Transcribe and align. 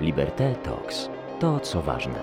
Liberté 0.00 0.54
Talks 0.54 1.10
to 1.40 1.60
co 1.60 1.82
ważne. 1.82 2.20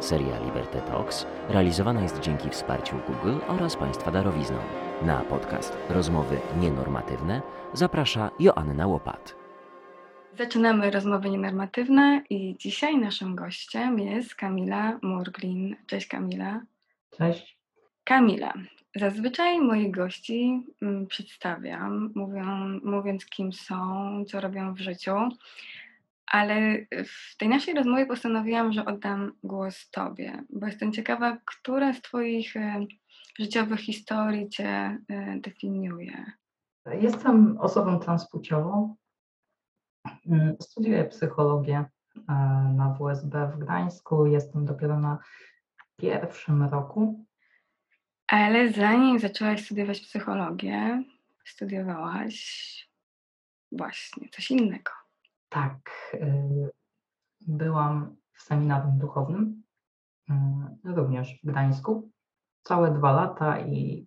Seria 0.00 0.38
Liberté 0.44 0.80
Talks 0.80 1.26
realizowana 1.48 2.02
jest 2.02 2.20
dzięki 2.20 2.50
wsparciu 2.50 2.96
Google 3.06 3.38
oraz 3.48 3.76
Państwa 3.76 4.10
darowizną. 4.10 4.56
Na 5.02 5.20
podcast 5.20 5.76
Rozmowy 5.90 6.38
Nienormatywne 6.60 7.42
zaprasza 7.72 8.30
Joanna 8.40 8.86
Łopat. 8.86 9.36
Zaczynamy 10.38 10.90
rozmowy 10.90 11.30
nienormatywne 11.30 12.22
i 12.30 12.56
dzisiaj 12.58 12.98
naszym 12.98 13.36
gościem 13.36 13.98
jest 13.98 14.34
Kamila 14.34 14.98
Murglin. 15.02 15.76
Cześć 15.86 16.06
Kamila. 16.06 16.60
Cześć. 17.18 17.58
Kamila. 18.04 18.52
Zazwyczaj 18.96 19.60
moich 19.60 19.90
gości 19.90 20.62
mm, 20.82 21.06
przedstawiam, 21.06 22.12
mówią, 22.14 22.44
mówiąc 22.84 23.26
kim 23.26 23.52
są, 23.52 24.24
co 24.28 24.40
robią 24.40 24.74
w 24.74 24.78
życiu, 24.78 25.12
ale 26.26 26.86
w 27.04 27.36
tej 27.36 27.48
naszej 27.48 27.74
rozmowie 27.74 28.06
postanowiłam, 28.06 28.72
że 28.72 28.84
oddam 28.84 29.32
głos 29.42 29.90
Tobie, 29.90 30.44
bo 30.50 30.66
jestem 30.66 30.92
ciekawa, 30.92 31.38
która 31.44 31.92
z 31.92 32.02
Twoich 32.02 32.56
e, 32.56 32.86
życiowych 33.38 33.80
historii 33.80 34.48
Cię 34.48 34.98
e, 35.08 35.40
definiuje. 35.40 36.32
Jestem 37.00 37.58
osobą 37.58 37.98
transpłciową. 37.98 38.96
Mm, 40.26 40.56
Studiuję 40.60 41.04
psychologię 41.04 41.84
e, 42.28 42.32
na 42.76 42.96
WSB 42.98 43.46
w 43.46 43.58
Gdańsku. 43.58 44.26
Jestem 44.26 44.64
dopiero 44.64 45.00
na 45.00 45.18
pierwszym 45.96 46.62
roku. 46.62 47.24
Ale 48.28 48.72
zanim 48.72 49.18
zaczęłaś 49.18 49.64
studiować 49.64 50.00
psychologię, 50.00 51.02
studiowałaś 51.44 52.36
właśnie 53.72 54.28
coś 54.28 54.50
innego. 54.50 55.05
Tak, 55.48 55.90
y, 56.14 56.70
byłam 57.40 58.16
w 58.32 58.42
seminarium 58.42 58.98
duchownym, 58.98 59.62
y, 60.30 60.94
również 60.94 61.40
w 61.42 61.46
Gdańsku. 61.46 62.10
Całe 62.62 62.90
dwa 62.90 63.12
lata 63.12 63.60
i 63.60 64.06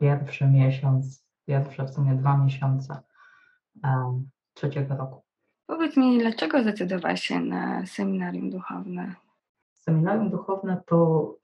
pierwszy 0.00 0.46
miesiąc, 0.46 1.26
pierwsze 1.46 1.84
w 1.84 1.90
sumie 1.90 2.14
dwa 2.14 2.36
miesiące 2.36 3.02
e, 3.84 4.22
trzeciego 4.54 4.96
roku. 4.96 5.22
Powiedz 5.66 5.96
mi, 5.96 6.18
dlaczego 6.18 6.62
zdecydowałaś 6.62 7.22
się 7.22 7.40
na 7.40 7.86
seminarium 7.86 8.50
duchowne? 8.50 9.14
Seminarium 9.74 10.30
duchowne 10.30 10.82
to 10.86 11.34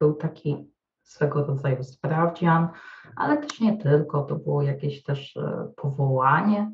był 0.00 0.14
taki 0.14 0.72
swego 1.02 1.46
rodzaju 1.46 1.84
sprawdzian, 1.84 2.68
ale 3.16 3.36
też 3.36 3.60
nie 3.60 3.76
tylko, 3.76 4.22
to 4.22 4.36
było 4.36 4.62
jakieś 4.62 5.02
też 5.02 5.38
powołanie. 5.76 6.72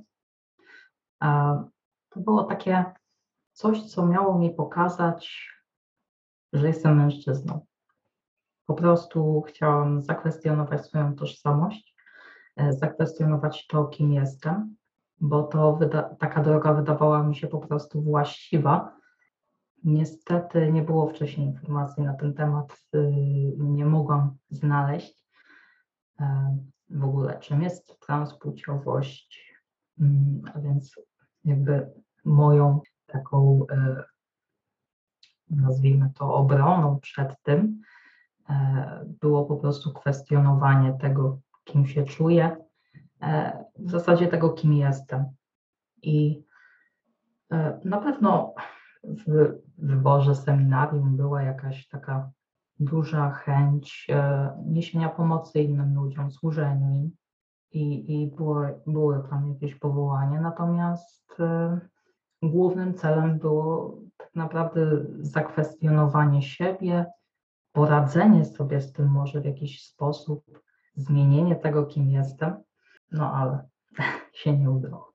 To 1.20 2.20
było 2.20 2.44
takie 2.44 2.84
coś, 3.52 3.82
co 3.82 4.06
miało 4.06 4.38
mi 4.38 4.50
pokazać, 4.50 5.50
że 6.52 6.66
jestem 6.66 6.96
mężczyzną. 6.96 7.66
Po 8.66 8.74
prostu 8.74 9.42
chciałam 9.48 10.00
zakwestionować 10.00 10.86
swoją 10.86 11.16
tożsamość, 11.16 11.94
e, 12.56 12.72
zakwestionować 12.72 13.66
to, 13.66 13.84
kim 13.84 14.12
jestem, 14.12 14.76
bo 15.20 15.42
to 15.42 15.78
taka 16.18 16.42
droga 16.42 16.74
wydawała 16.74 17.22
mi 17.22 17.36
się 17.36 17.48
po 17.48 17.58
prostu 17.58 18.02
właściwa. 18.02 18.96
Niestety 19.84 20.72
nie 20.72 20.82
było 20.82 21.08
wcześniej 21.08 21.46
informacji 21.46 22.02
na 22.02 22.14
ten 22.14 22.34
temat, 22.34 22.80
y, 22.94 23.12
nie 23.58 23.86
mogłam 23.86 24.36
znaleźć 24.50 25.24
e, 26.20 26.56
w 26.90 27.04
ogóle, 27.04 27.38
czym 27.38 27.62
jest 27.62 28.00
transpłciowość, 28.00 29.50
Mm, 30.00 30.42
więc 30.62 30.94
jakby 31.44 31.90
moją 32.24 32.80
taką, 33.06 33.66
e, 33.70 34.04
nazwijmy 35.50 36.10
to, 36.14 36.34
obroną 36.34 37.00
przed 37.00 37.42
tym 37.42 37.82
e, 38.48 39.06
było 39.20 39.44
po 39.44 39.56
prostu 39.56 39.92
kwestionowanie 39.92 40.98
tego, 41.00 41.38
kim 41.64 41.86
się 41.86 42.04
czuję, 42.04 42.56
e, 43.22 43.64
w 43.78 43.90
zasadzie 43.90 44.28
tego, 44.28 44.50
kim 44.50 44.72
jestem. 44.72 45.24
I 46.02 46.44
na 47.84 47.98
pewno 47.98 48.54
w 49.04 49.52
wyborze 49.78 50.34
seminarium 50.34 51.16
była 51.16 51.42
jakaś 51.42 51.88
taka 51.88 52.30
duża 52.80 53.30
chęć 53.30 54.06
niesienia 54.66 55.08
pomocy 55.08 55.62
innym 55.62 55.94
ludziom, 55.94 56.30
służenia 56.30 56.90
im 56.90 57.10
i, 57.72 58.12
i 58.22 58.26
było, 58.26 58.62
było 58.86 59.18
tam 59.18 59.48
jakieś 59.48 59.74
powołanie, 59.74 60.40
natomiast 60.40 61.40
e, 61.40 61.80
głównym 62.42 62.94
celem 62.94 63.38
było 63.38 63.98
tak 64.16 64.34
naprawdę 64.34 65.04
zakwestionowanie 65.20 66.42
siebie, 66.42 67.06
poradzenie 67.72 68.44
sobie 68.44 68.80
z 68.80 68.92
tym 68.92 69.08
może 69.08 69.40
w 69.40 69.44
jakiś 69.44 69.82
sposób, 69.84 70.44
zmienienie 70.96 71.56
tego, 71.56 71.86
kim 71.86 72.10
jestem, 72.10 72.54
no 73.12 73.32
ale 73.32 73.68
się 74.32 74.58
nie 74.58 74.70
udało. 74.70 75.10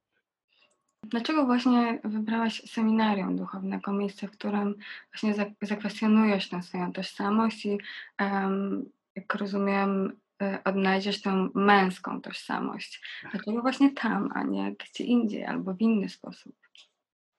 Dlaczego 1.04 1.46
właśnie 1.46 2.00
wybrałaś 2.04 2.62
seminarium 2.72 3.36
duchownego, 3.36 3.94
miejsce, 3.94 4.28
w 4.28 4.32
którym 4.32 4.76
właśnie 5.14 5.34
zak- 5.34 5.54
zakwestionujesz 5.62 6.50
tę 6.50 6.64
swoją 6.64 6.94
tożsamość 6.94 7.66
i 7.66 7.80
em, 8.18 8.86
jak 9.16 9.36
rozumiem, 9.36 10.20
odnajdziesz 10.66 11.22
tę 11.22 11.50
męską 11.56 12.22
tożsamość? 12.22 13.02
Dlaczego 13.32 13.62
właśnie 13.62 13.94
tam, 13.94 14.30
a 14.34 14.44
nie 14.44 14.76
gdzie 14.76 15.04
indziej 15.04 15.46
albo 15.46 15.74
w 15.74 15.82
inny 15.82 16.10
sposób? 16.10 16.56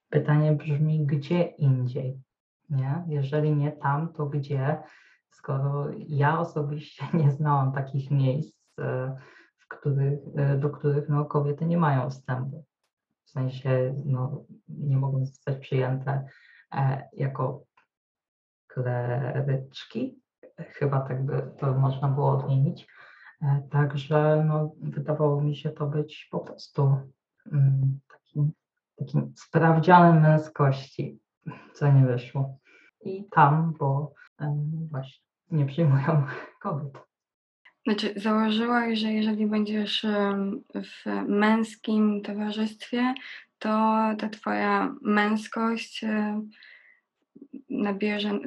Pytanie 0.09 0.53
brzmi, 0.53 1.07
gdzie 1.07 1.43
indziej? 1.43 2.21
Nie? 2.71 3.05
Jeżeli 3.09 3.57
nie 3.57 3.73
tam, 3.73 4.13
to 4.13 4.27
gdzie? 4.27 4.83
Skoro 5.31 5.87
ja 6.09 6.41
osobiście 6.41 7.05
nie 7.25 7.31
znałam 7.31 7.73
takich 7.73 8.11
miejsc, 8.11 8.79
e, 8.79 9.17
w 9.59 9.69
których, 9.69 10.19
e, 10.37 10.59
do 10.59 10.71
których 10.71 11.09
no, 11.09 11.25
kobiety 11.25 11.67
nie 11.67 11.79
mają 11.79 12.11
wstępu. 12.11 12.65
W 13.25 13.31
sensie 13.31 13.95
no, 14.05 14.45
nie 14.69 14.97
mogą 14.97 15.27
zostać 15.27 15.59
przyjęte 15.59 16.29
e, 16.75 17.09
jako 17.13 17.65
kleryczki. 18.67 20.21
Chyba 20.59 21.01
tak 21.01 21.27
by 21.27 21.51
to 21.59 21.75
można 21.75 22.09
było 22.09 22.31
odmienić. 22.31 22.87
E, 23.43 23.63
Także 23.71 24.45
no, 24.49 24.73
wydawało 24.81 25.41
mi 25.41 25.57
się 25.57 25.71
to 25.71 25.87
być 25.87 26.29
po 26.31 26.41
prostu 26.41 27.01
mm, 27.53 28.01
takim 28.09 28.53
takim 28.97 29.33
sprawdzianem 29.37 30.23
męskości, 30.23 31.19
co 31.75 31.93
nie 31.93 32.07
wyszło. 32.07 32.59
I 33.05 33.25
tam, 33.31 33.75
bo 33.79 34.13
właśnie 34.91 35.21
nie 35.51 35.67
przyjmują 35.67 36.27
kobiet. 36.63 36.93
Znaczy, 37.87 38.15
założyłaś, 38.17 38.99
że 38.99 39.13
jeżeli 39.13 39.47
będziesz 39.47 40.07
w 40.75 41.27
męskim 41.29 42.23
towarzystwie, 42.23 43.15
to 43.59 43.69
ta 44.19 44.29
twoja 44.29 44.95
męskość 45.03 46.05
nabierze, 47.71 48.39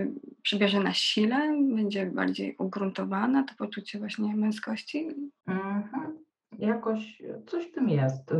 przybierze 0.41 0.79
na 0.79 0.93
sile, 0.93 1.57
będzie 1.75 2.05
bardziej 2.05 2.55
ugruntowana, 2.57 3.43
to 3.43 3.53
poczucie 3.57 3.99
właśnie 3.99 4.35
męskości? 4.35 5.09
Mhm. 5.47 6.17
Jakoś 6.59 7.21
coś 7.47 7.67
w 7.67 7.71
tym 7.71 7.89
jest. 7.89 8.33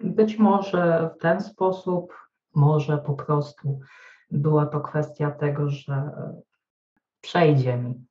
Być 0.00 0.38
może 0.38 1.10
w 1.16 1.22
ten 1.22 1.40
sposób, 1.40 2.14
może 2.54 2.98
po 2.98 3.14
prostu 3.14 3.80
była 4.30 4.66
to 4.66 4.80
kwestia 4.80 5.30
tego, 5.30 5.70
że 5.70 6.10
przejdzie 7.20 7.76
mi, 7.76 8.04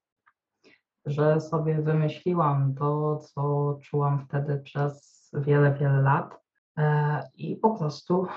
że 1.06 1.41
sobie 1.41 1.81
wymyśliłam 1.81 2.75
to, 2.75 3.17
co 3.17 3.77
czułam 3.83 4.25
wtedy 4.25 4.57
przez 4.57 5.19
wiele, 5.33 5.73
wiele 5.73 6.01
lat 6.01 6.39
e, 6.77 7.29
i 7.35 7.56
po 7.56 7.77
prostu 7.77 8.27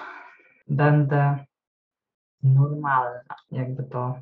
będę 0.69 1.45
normalna, 2.43 3.35
jakby 3.51 3.83
to 3.83 4.15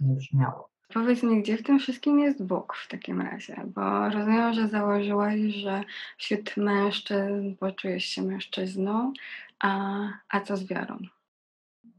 nie 0.00 0.14
brzmiało. 0.14 0.68
Powiedz 0.94 1.22
mi, 1.22 1.42
gdzie 1.42 1.56
w 1.56 1.62
tym 1.62 1.78
wszystkim 1.78 2.18
jest 2.18 2.44
Bóg 2.44 2.74
w 2.74 2.88
takim 2.88 3.20
razie? 3.20 3.56
Bo 3.74 4.08
rozumiem, 4.10 4.54
że 4.54 4.68
założyłaś, 4.68 5.40
że 5.40 5.82
wśród 6.18 6.56
mężczyzn 6.56 7.56
poczujesz 7.60 8.04
się 8.04 8.22
mężczyzną, 8.22 9.12
a, 9.60 10.00
a 10.28 10.40
co 10.40 10.56
z 10.56 10.66
wiarą? 10.66 10.98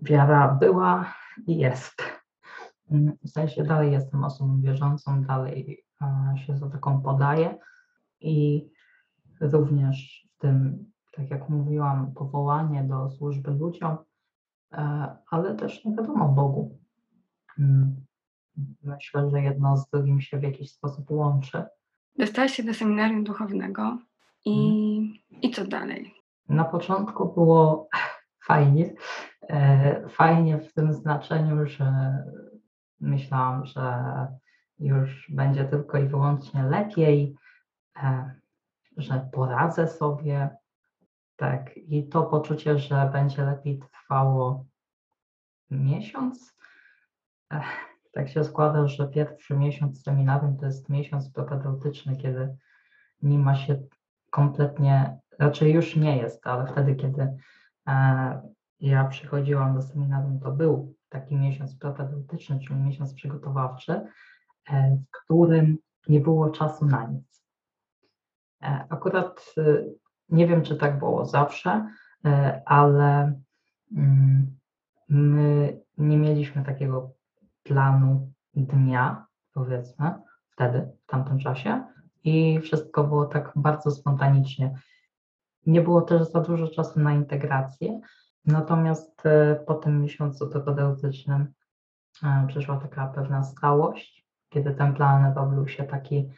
Wiara 0.01 0.47
była 0.47 1.13
i 1.47 1.57
jest. 1.57 2.03
W 3.23 3.29
sensie 3.29 3.63
dalej 3.63 3.91
jestem 3.91 4.23
osobą 4.23 4.61
wierzącą, 4.61 5.23
dalej 5.23 5.83
e, 6.01 6.37
się 6.37 6.57
za 6.57 6.69
taką 6.69 7.01
podaję 7.01 7.57
i 8.21 8.67
również 9.41 10.27
w 10.35 10.41
tym, 10.41 10.85
tak 11.11 11.29
jak 11.29 11.49
mówiłam, 11.49 12.13
powołanie 12.13 12.83
do 12.83 13.09
służby 13.09 13.51
ludziom, 13.51 13.97
ale 15.31 15.55
też 15.55 15.85
nie 15.85 15.95
wiadomo 15.95 16.29
Bogu. 16.29 16.79
Mm, 17.59 18.05
Myślę, 18.83 19.29
że 19.29 19.41
jedno 19.41 19.77
z 19.77 19.89
drugim 19.89 20.21
się 20.21 20.39
w 20.39 20.43
jakiś 20.43 20.71
sposób 20.71 21.11
łączy. 21.11 21.63
Dostałaś 22.17 22.51
się 22.53 22.63
do 22.63 22.73
seminarium 22.73 23.23
duchownego 23.23 23.97
i, 24.45 25.23
i 25.41 25.51
co 25.51 25.67
dalej? 25.67 26.13
Na 26.49 26.65
początku 26.65 27.33
było 27.33 27.89
fajnie. 28.47 28.93
E, 29.49 30.09
fajnie 30.09 30.57
w 30.57 30.73
tym 30.73 30.93
znaczeniu, 30.93 31.67
że 31.67 32.17
myślałam, 32.99 33.65
że 33.65 34.03
już 34.79 35.31
będzie 35.31 35.65
tylko 35.65 35.97
i 35.97 36.07
wyłącznie 36.07 36.63
lepiej, 36.63 37.35
e, 38.03 38.35
że 38.97 39.29
poradzę 39.31 39.87
sobie. 39.87 40.49
Tak, 41.39 41.77
i 41.77 42.07
to 42.07 42.23
poczucie, 42.23 42.79
że 42.79 43.09
będzie 43.13 43.45
lepiej 43.45 43.79
trwało 43.79 44.65
miesiąc. 45.69 46.55
E, 47.53 47.61
tak 48.11 48.29
się 48.29 48.43
składa, 48.43 48.87
że 48.87 49.07
pierwszy 49.07 49.57
miesiąc 49.57 50.03
seminarium 50.03 50.57
to 50.57 50.65
jest 50.65 50.89
miesiąc 50.89 51.31
propedeutyczny, 51.31 52.17
kiedy 52.17 52.57
nie 53.21 53.39
ma 53.39 53.55
się 53.55 53.83
kompletnie, 54.29 55.17
raczej 55.39 55.73
już 55.73 55.95
nie 55.95 56.17
jest, 56.17 56.47
ale 56.47 56.67
wtedy, 56.67 56.95
kiedy 56.95 57.37
ja 58.79 59.05
przychodziłam 59.05 59.75
do 59.75 59.81
seminarium, 59.81 60.39
to 60.39 60.51
był 60.51 60.95
taki 61.09 61.35
miesiąc 61.35 61.75
propedeutyczny, 61.75 62.59
czyli 62.59 62.79
miesiąc 62.79 63.13
przygotowawczy, 63.13 63.91
e, 64.69 64.97
w 64.97 65.11
którym 65.11 65.77
nie 66.07 66.19
było 66.19 66.49
czasu 66.49 66.85
na 66.85 67.07
nic. 67.07 67.43
E, 68.61 68.85
akurat 68.89 69.53
e, 69.57 69.83
nie 70.31 70.47
wiem, 70.47 70.61
czy 70.61 70.75
tak 70.75 70.99
było 70.99 71.25
zawsze, 71.25 71.89
ale 72.65 73.39
mm, 73.97 74.57
my 75.09 75.79
nie 75.97 76.17
mieliśmy 76.17 76.63
takiego 76.63 77.11
planu 77.63 78.31
dnia, 78.55 79.25
powiedzmy, 79.53 80.13
wtedy, 80.49 80.91
w 81.03 81.05
tamtym 81.05 81.39
czasie, 81.39 81.83
i 82.23 82.59
wszystko 82.59 83.03
było 83.03 83.25
tak 83.25 83.51
bardzo 83.55 83.91
spontanicznie. 83.91 84.73
Nie 85.65 85.81
było 85.81 86.01
też 86.01 86.31
za 86.31 86.41
dużo 86.41 86.67
czasu 86.67 86.99
na 86.99 87.13
integrację, 87.13 87.99
natomiast 88.45 89.25
e, 89.25 89.55
po 89.67 89.73
tym 89.73 90.01
miesiącu 90.01 90.47
terapeutycznym 90.47 91.53
e, 92.23 92.45
przyszła 92.47 92.77
taka 92.77 93.07
pewna 93.07 93.43
stałość, 93.43 94.25
kiedy 94.49 94.73
ten 94.73 94.93
plan 94.93 95.33
robił 95.33 95.67
się 95.67 95.83
taki, 95.83 96.29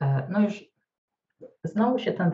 e, 0.00 0.28
no 0.30 0.40
już 0.40 0.64
znowu 1.64 1.98
się 1.98 2.12
ten 2.12 2.30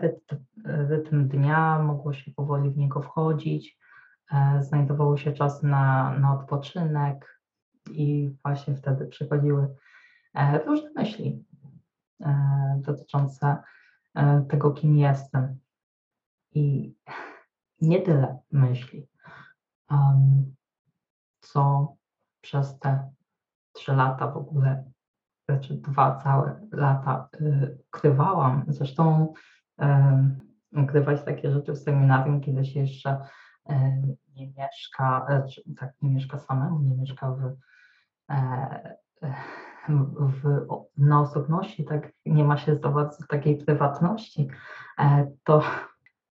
rytm, 0.64 1.28
dnia, 1.28 1.78
mogło 1.78 2.12
się 2.12 2.30
powoli 2.30 2.70
w 2.70 2.76
niego 2.76 3.02
wchodzić, 3.02 3.78
znajdowało 4.60 5.16
się 5.16 5.32
czas 5.32 5.62
na, 5.62 6.18
na 6.18 6.34
odpoczynek 6.34 7.40
i 7.90 8.30
właśnie 8.44 8.76
wtedy 8.76 9.06
przychodziły 9.06 9.74
różne 10.66 10.90
myśli 10.94 11.44
dotyczące 12.76 13.56
tego, 14.48 14.70
kim 14.70 14.98
jestem, 14.98 15.58
i 16.54 16.94
nie 17.80 18.02
tyle 18.02 18.38
myśli, 18.50 19.08
co 21.40 21.94
przez 22.40 22.78
te 22.78 23.10
trzy 23.72 23.92
lata 23.92 24.30
w 24.30 24.36
ogóle, 24.36 24.90
znaczy 25.48 25.74
dwa 25.74 26.16
całe 26.16 26.60
lata 26.72 27.28
ukrywałam. 27.88 28.64
Zresztą 28.68 29.32
y, 29.82 30.82
ukrywać 30.82 31.24
takie 31.24 31.50
rzeczy 31.50 31.72
w 31.72 31.78
seminarium, 31.78 32.40
kiedy 32.40 32.64
się 32.64 32.80
jeszcze 32.80 33.20
y, 33.70 33.74
nie 34.34 34.52
mieszka, 34.56 35.26
znaczy, 35.28 35.62
tak, 35.76 35.92
nie 36.02 36.10
mieszka 36.10 36.38
samemu, 36.38 36.80
nie 36.80 36.96
mieszka 36.96 37.30
w, 37.30 37.56
e, 38.30 38.96
w, 40.18 40.66
na 40.96 41.20
osobności, 41.20 41.84
tak 41.84 42.12
nie 42.26 42.44
ma 42.44 42.56
się 42.56 42.74
zdawać 42.74 43.08
takiej 43.28 43.56
prywatności, 43.56 44.48
e, 44.98 45.30
to 45.44 45.62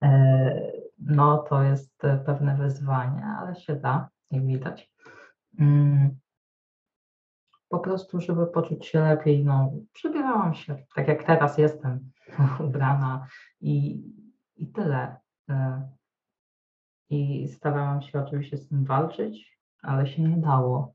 E, 0.03 0.71
no 0.99 1.37
to 1.37 1.63
jest 1.63 2.01
pewne 2.25 2.57
wyzwanie, 2.57 3.25
ale 3.25 3.55
się 3.55 3.75
da, 3.75 4.09
jak 4.31 4.45
widać. 4.45 4.91
Po 7.69 7.79
prostu, 7.79 8.21
żeby 8.21 8.47
poczuć 8.47 8.85
się 8.85 8.99
lepiej, 8.99 9.45
no, 9.45 9.71
przebierałam 9.93 10.53
się 10.53 10.77
tak 10.95 11.07
jak 11.07 11.23
teraz 11.23 11.57
jestem 11.57 12.11
ubrana 12.67 13.27
i, 13.61 14.03
i 14.55 14.67
tyle. 14.67 15.15
E, 15.49 15.89
I 17.09 17.47
starałam 17.47 18.01
się 18.01 18.19
oczywiście 18.19 18.57
z 18.57 18.67
tym 18.67 18.85
walczyć, 18.85 19.59
ale 19.81 20.07
się 20.07 20.21
nie 20.23 20.37
dało, 20.37 20.93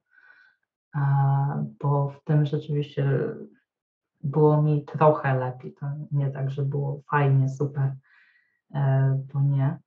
bo 1.81 2.09
w 2.09 2.25
tym 2.25 2.47
rzeczywiście 2.47 3.35
było 4.21 4.63
mi 4.63 4.85
trochę 4.85 5.39
lepiej. 5.39 5.75
To 5.75 5.87
nie 6.13 6.31
tak, 6.31 6.51
że 6.51 6.63
było 6.63 7.01
fajnie, 7.11 7.49
super 7.49 7.93
E, 8.75 9.25
to 9.33 9.41
nie, 9.41 9.79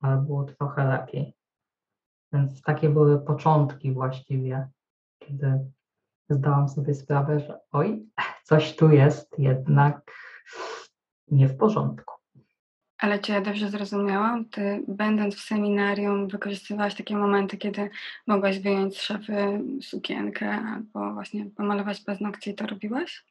ale 0.00 0.16
było 0.16 0.44
trochę 0.44 0.88
lepiej. 0.88 1.36
Więc 2.32 2.62
takie 2.62 2.88
były 2.88 3.20
początki 3.20 3.92
właściwie, 3.92 4.68
kiedy 5.18 5.70
zdałam 6.28 6.68
sobie 6.68 6.94
sprawę, 6.94 7.40
że 7.40 7.60
oj, 7.72 8.06
coś 8.42 8.76
tu 8.76 8.90
jest 8.90 9.38
jednak 9.38 10.12
nie 11.28 11.48
w 11.48 11.56
porządku. 11.56 12.14
Ale 12.98 13.18
czy 13.18 13.32
ja 13.32 13.40
dobrze 13.40 13.70
zrozumiałam? 13.70 14.44
Ty, 14.44 14.84
będąc 14.88 15.34
w 15.34 15.40
seminarium, 15.40 16.28
wykorzystywałaś 16.28 16.94
takie 16.94 17.16
momenty, 17.16 17.56
kiedy 17.56 17.90
mogłaś 18.26 18.58
wyjąć 18.58 18.98
z 18.98 19.02
szafy 19.02 19.60
sukienkę 19.82 20.50
albo 20.50 21.12
właśnie 21.12 21.50
pomalować 21.50 22.00
paznokcie 22.00 22.50
i 22.50 22.54
to 22.54 22.66
robiłaś? 22.66 23.26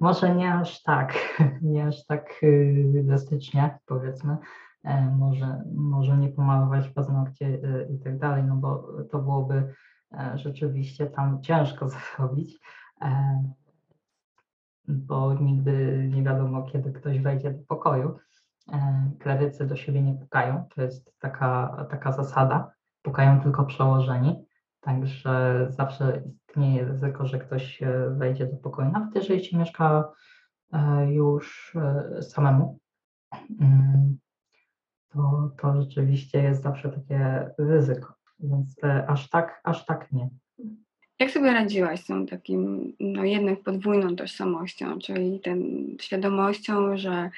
Może 0.00 0.34
nie 0.34 0.54
aż 0.54 0.82
tak, 0.82 1.14
nie 1.62 1.86
aż 1.86 2.06
tak 2.06 2.30
y, 2.42 3.02
drastycznie, 3.04 3.78
powiedzmy. 3.86 4.36
E, 4.84 5.16
może, 5.18 5.62
może 5.74 6.16
nie 6.16 6.28
pomalować 6.28 6.88
paznokcie 6.88 7.46
y, 7.46 7.88
i 7.94 7.98
tak 7.98 8.18
dalej, 8.18 8.44
no 8.44 8.56
bo 8.56 8.88
to 9.10 9.18
byłoby 9.18 9.54
e, 9.54 9.74
rzeczywiście 10.34 11.06
tam 11.06 11.42
ciężko 11.42 11.88
zrobić, 12.16 12.60
e, 13.02 13.42
bo 14.88 15.34
nigdy 15.34 16.06
nie 16.14 16.22
wiadomo, 16.22 16.62
kiedy 16.62 16.92
ktoś 16.92 17.20
wejdzie 17.20 17.50
do 17.50 17.64
pokoju. 17.68 18.18
Klerycy 19.18 19.66
do 19.66 19.76
siebie 19.76 20.02
nie 20.02 20.14
pukają, 20.14 20.64
to 20.74 20.82
jest 20.82 21.18
taka, 21.18 21.86
taka 21.90 22.12
zasada, 22.12 22.72
pukają 23.02 23.40
tylko 23.40 23.64
przełożeni. 23.64 24.44
Także 24.80 25.66
zawsze 25.70 26.22
istnieje 26.26 26.84
ryzyko, 26.84 27.26
że 27.26 27.38
ktoś 27.38 27.82
e, 27.82 28.10
wejdzie 28.10 28.46
do 28.46 28.56
pokoju, 28.56 28.90
nawet 28.90 29.14
jeżeli 29.14 29.44
się 29.44 29.58
mieszka 29.58 30.12
e, 30.72 31.12
już 31.12 31.76
e, 31.76 32.22
samemu. 32.22 32.78
Mm, 33.60 34.18
to, 35.08 35.50
to 35.60 35.82
rzeczywiście 35.82 36.42
jest 36.42 36.62
zawsze 36.62 36.88
takie 36.90 37.50
ryzyko, 37.58 38.14
więc 38.42 38.76
aż 39.08 39.30
tak, 39.30 39.60
aż 39.64 39.86
tak 39.86 40.12
nie. 40.12 40.28
Jak 41.18 41.30
sobie 41.30 41.52
radziłaś 41.52 42.00
z 42.00 42.06
tą 42.06 42.26
takim, 42.26 42.92
no 43.00 43.24
jednak 43.24 43.60
podwójną 43.62 44.16
tożsamością, 44.16 44.98
czyli 44.98 45.40
tą 45.40 45.50
świadomością, 46.00 46.96
że 46.96 47.30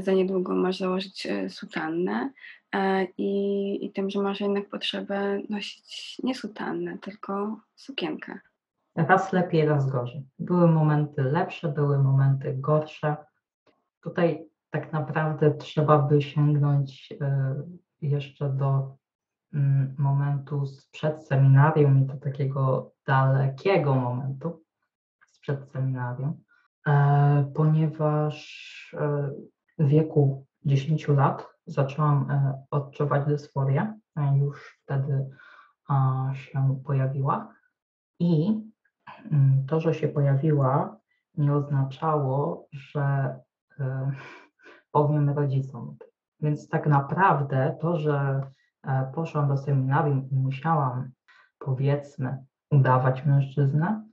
za 0.00 0.12
niedługo 0.12 0.54
masz 0.54 0.78
założyć 0.78 1.28
sutannę, 1.48 2.30
E, 2.76 3.06
i, 3.18 3.84
i 3.86 3.92
tym, 3.92 4.10
że 4.10 4.22
masz 4.22 4.40
jednak 4.40 4.68
potrzebę 4.68 5.40
nosić 5.48 6.18
nie 6.24 6.34
sutannę, 6.34 6.98
tylko 6.98 7.60
sukienkę. 7.76 8.38
Raz 8.96 9.32
lepiej, 9.32 9.66
raz 9.66 9.90
gorzej. 9.90 10.22
Były 10.38 10.68
momenty 10.68 11.22
lepsze, 11.22 11.68
były 11.68 11.98
momenty 11.98 12.54
gorsze. 12.54 13.16
Tutaj 14.00 14.48
tak 14.70 14.92
naprawdę 14.92 15.54
trzeba 15.54 15.98
by 15.98 16.22
sięgnąć 16.22 17.12
e, 17.20 17.54
jeszcze 18.02 18.48
do 18.48 18.96
momentu 19.98 20.66
sprzed 20.66 21.26
seminarium 21.26 21.98
i 21.98 22.06
do 22.06 22.16
takiego 22.16 22.92
dalekiego 23.06 23.94
momentu 23.94 24.62
sprzed 25.26 25.70
seminarium, 25.70 26.42
e, 26.86 27.52
ponieważ 27.54 28.36
w 29.78 29.88
wieku 29.88 30.46
10 30.64 31.08
lat 31.08 31.46
zaczęłam 31.66 32.30
e, 32.30 32.62
odczuwać 32.70 33.26
dysforię, 33.26 33.98
e, 34.16 34.38
już 34.38 34.78
wtedy 34.82 35.30
się 36.32 36.82
pojawiła. 36.84 37.52
I 38.18 38.60
mm, 39.32 39.66
to, 39.66 39.80
że 39.80 39.94
się 39.94 40.08
pojawiła, 40.08 40.96
nie 41.34 41.52
oznaczało, 41.52 42.68
że 42.72 43.36
e, 43.80 44.12
powiem 44.92 45.30
rodzicom. 45.30 45.96
Więc 46.40 46.68
tak 46.68 46.86
naprawdę 46.86 47.76
to, 47.80 47.98
że 47.98 48.40
poszłam 49.14 49.48
do 49.48 49.56
seminarium 49.56 50.30
i 50.30 50.34
musiałam, 50.34 51.10
powiedzmy, 51.58 52.44
udawać 52.70 53.24
mężczyznę, 53.24 54.04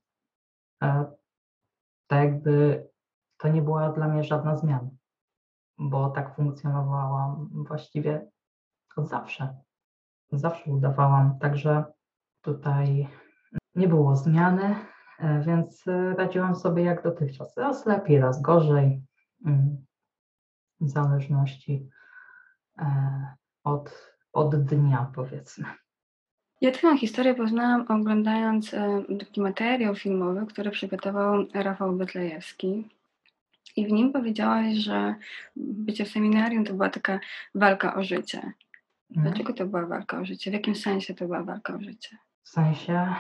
to 2.08 2.16
jakby 2.16 2.88
to 3.38 3.48
nie 3.48 3.62
była 3.62 3.90
dla 3.90 4.08
mnie 4.08 4.24
żadna 4.24 4.58
zmiana 4.58 4.90
bo 5.78 6.10
tak 6.10 6.36
funkcjonowałam 6.36 7.50
właściwie 7.68 8.28
od 8.96 9.10
zawsze. 9.10 9.58
Zawsze 10.32 10.72
udawałam, 10.72 11.40
także 11.40 11.84
tutaj 12.42 13.08
nie 13.76 13.88
było 13.88 14.16
zmiany, 14.16 14.76
e, 15.20 15.42
więc 15.42 15.84
radziłam 16.18 16.56
sobie 16.56 16.84
jak 16.84 17.04
dotychczas. 17.04 17.58
Raz 17.58 17.86
lepiej, 17.86 18.20
raz 18.20 18.42
gorzej, 18.42 19.04
mm, 19.46 19.86
w 20.82 20.90
zależności 20.90 21.90
e, 22.80 23.36
od 23.64 24.13
od 24.34 24.64
dnia, 24.66 25.12
powiedzmy. 25.16 25.66
Ja 26.62 26.72
Twoją 26.72 26.98
historię 26.98 27.36
poznałam 27.36 27.86
oglądając 27.90 28.74
e, 28.74 29.04
taki 29.20 29.42
materiał 29.42 29.96
filmowy, 29.96 30.46
który 30.46 30.72
przygotował 30.72 31.46
Rafał 31.54 31.94
Betlejewski. 31.94 32.90
I 33.76 33.88
w 33.88 33.92
nim 33.92 34.14
powiedziałaś, 34.14 34.76
że 34.76 35.16
bycie 35.56 36.06
w 36.06 36.10
seminarium 36.10 36.66
to 36.66 36.74
była 36.74 36.90
taka 36.90 37.20
walka 37.56 37.96
o 37.96 38.04
życie. 38.04 38.54
Mhm. 39.12 39.28
Dlaczego 39.28 39.54
to 39.54 39.66
była 39.66 39.86
walka 39.86 40.20
o 40.20 40.26
życie? 40.26 40.52
W 40.52 40.54
jakim 40.54 40.76
sensie 40.76 41.14
to 41.14 41.26
była 41.26 41.44
walka 41.44 41.76
o 41.76 41.82
życie? 41.82 42.18
W 42.44 42.50
sensie, 42.50 43.16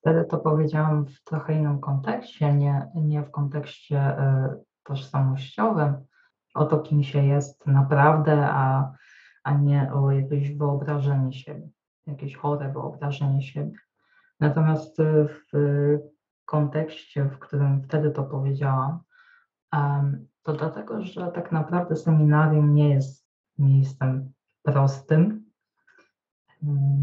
wtedy 0.00 0.24
to 0.24 0.38
powiedziałam 0.38 1.06
w 1.06 1.24
trochę 1.24 1.54
innym 1.54 1.80
kontekście, 1.80 2.52
nie, 2.52 2.86
nie 2.94 3.22
w 3.22 3.30
kontekście 3.30 3.98
e, 3.98 4.56
tożsamościowym, 4.82 5.94
o 6.58 6.66
to, 6.66 6.78
kim 6.78 7.02
się 7.02 7.26
jest 7.26 7.66
naprawdę, 7.66 8.48
a, 8.50 8.92
a 9.44 9.52
nie 9.52 9.92
o 9.92 10.10
jakieś 10.10 10.56
wyobrażenie 10.56 11.32
siebie, 11.32 11.68
jakieś 12.06 12.36
chore 12.36 12.72
wyobrażenie 12.72 13.42
siebie. 13.42 13.72
Natomiast 14.40 15.00
e, 15.00 15.24
w 15.24 15.52
kontekście, 16.44 17.24
w 17.24 17.38
którym 17.38 17.82
wtedy 17.82 18.10
to 18.10 18.24
powiedziałam, 18.24 19.00
to 20.42 20.52
dlatego, 20.52 21.02
że 21.02 21.32
tak 21.34 21.52
naprawdę 21.52 21.96
seminarium 21.96 22.74
nie 22.74 22.90
jest 22.90 23.28
miejscem 23.58 24.32
prostym, 24.62 25.50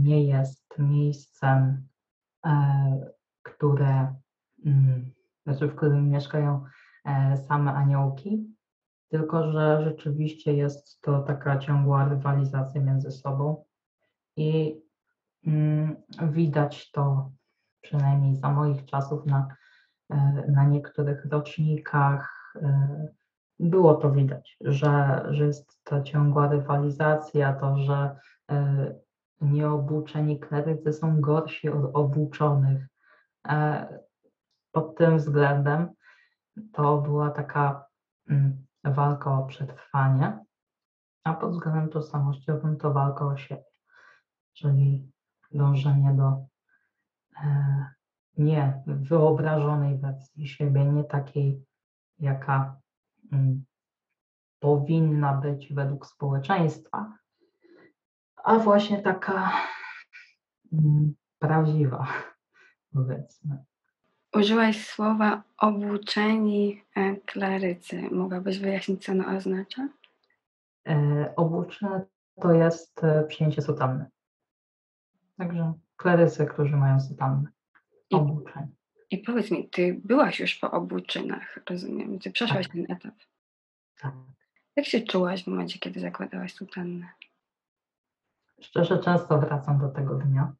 nie 0.01 0.25
jest 0.25 0.65
miejscem, 0.79 1.87
e, 2.45 3.11
które, 3.43 4.15
mm, 4.65 5.11
znaczy 5.43 5.67
w 5.67 5.75
którym 5.75 6.09
mieszkają 6.09 6.65
e, 7.05 7.37
same 7.37 7.73
aniołki, 7.73 8.54
tylko 9.17 9.51
że 9.51 9.83
rzeczywiście 9.83 10.53
jest 10.53 11.01
to 11.01 11.19
taka 11.19 11.57
ciągła 11.57 12.09
rywalizacja 12.09 12.81
między 12.81 13.11
sobą 13.11 13.63
i 14.37 14.81
mm, 15.47 15.95
widać 16.21 16.91
to 16.91 17.31
przynajmniej 17.81 18.35
za 18.35 18.49
moich 18.49 18.85
czasów 18.85 19.25
na, 19.25 19.47
e, 20.09 20.45
na 20.47 20.65
niektórych 20.65 21.25
rocznikach. 21.25 22.53
e, 22.55 23.07
Było 23.59 23.95
to 23.95 24.11
widać, 24.11 24.57
że, 24.61 25.25
że 25.29 25.45
jest 25.45 25.83
to 25.83 26.01
ciągła 26.01 26.47
rywalizacja, 26.47 27.53
to, 27.53 27.77
że 27.77 28.15
e, 28.51 28.95
nieobuczeni 29.41 30.39
klerycy 30.39 30.93
są 30.93 31.21
gorsi 31.21 31.69
od 31.69 31.95
obuczonych. 31.95 32.87
Pod 34.71 34.97
tym 34.97 35.17
względem 35.17 35.89
to 36.73 36.97
była 36.97 37.29
taka 37.29 37.85
mm, 38.29 38.64
walka 38.91 39.39
o 39.39 39.45
przetrwanie, 39.45 40.45
a 41.23 41.33
pod 41.33 41.51
względem 41.51 41.89
tożsamościowym 41.89 42.77
to 42.77 42.93
walka 42.93 43.25
o 43.25 43.37
siebie, 43.37 43.65
czyli 44.53 45.11
dążenie 45.51 46.13
do 46.13 46.45
e, 47.43 47.85
nie 48.37 48.83
wyobrażonej 48.87 49.97
wersji 49.97 50.47
siebie, 50.47 50.85
nie 50.85 51.03
takiej, 51.03 51.65
jaka 52.19 52.79
mm, 53.31 53.65
powinna 54.59 55.33
być 55.33 55.73
według 55.73 56.07
społeczeństwa, 56.07 57.17
a 58.35 58.59
właśnie 58.59 59.01
taka 59.01 59.51
mm, 60.73 61.13
prawdziwa, 61.39 62.07
powiedzmy. 62.93 63.65
Użyłaś 64.35 64.87
słowa 64.87 65.43
obuczeni 65.57 66.83
e, 66.95 67.15
klerycy. 67.15 68.01
Mogłabyś 68.11 68.59
wyjaśnić, 68.59 69.05
co 69.05 69.11
ono 69.11 69.37
oznacza? 69.37 69.87
E, 70.87 71.33
to 72.41 72.53
jest 72.53 73.03
e, 73.03 73.23
przyjęcie 73.23 73.61
sutanny. 73.61 74.05
Także 75.37 75.73
klerycy, 75.95 76.45
którzy 76.45 76.77
mają 76.77 76.99
sutannę. 76.99 77.49
I- 78.09 78.15
Obuczeni. 78.15 78.75
I 79.09 79.17
powiedz 79.17 79.51
mi, 79.51 79.69
ty 79.69 80.01
byłaś 80.03 80.39
już 80.39 80.55
po 80.55 80.71
obuczynach, 80.71 81.59
rozumiem. 81.69 82.19
Ty 82.19 82.31
przeszłaś 82.31 82.67
ten 82.69 82.85
etap. 82.91 83.13
Tak. 83.99 84.13
Jak 84.75 84.85
się 84.85 85.01
czułaś 85.01 85.43
w 85.43 85.47
momencie, 85.47 85.79
kiedy 85.79 85.99
zakładałaś 85.99 86.53
sutannę? 86.53 87.09
Szczerze, 88.61 88.99
często 88.99 89.37
wracam 89.39 89.79
do 89.79 89.89
tego 89.89 90.15
dnia. 90.15 90.53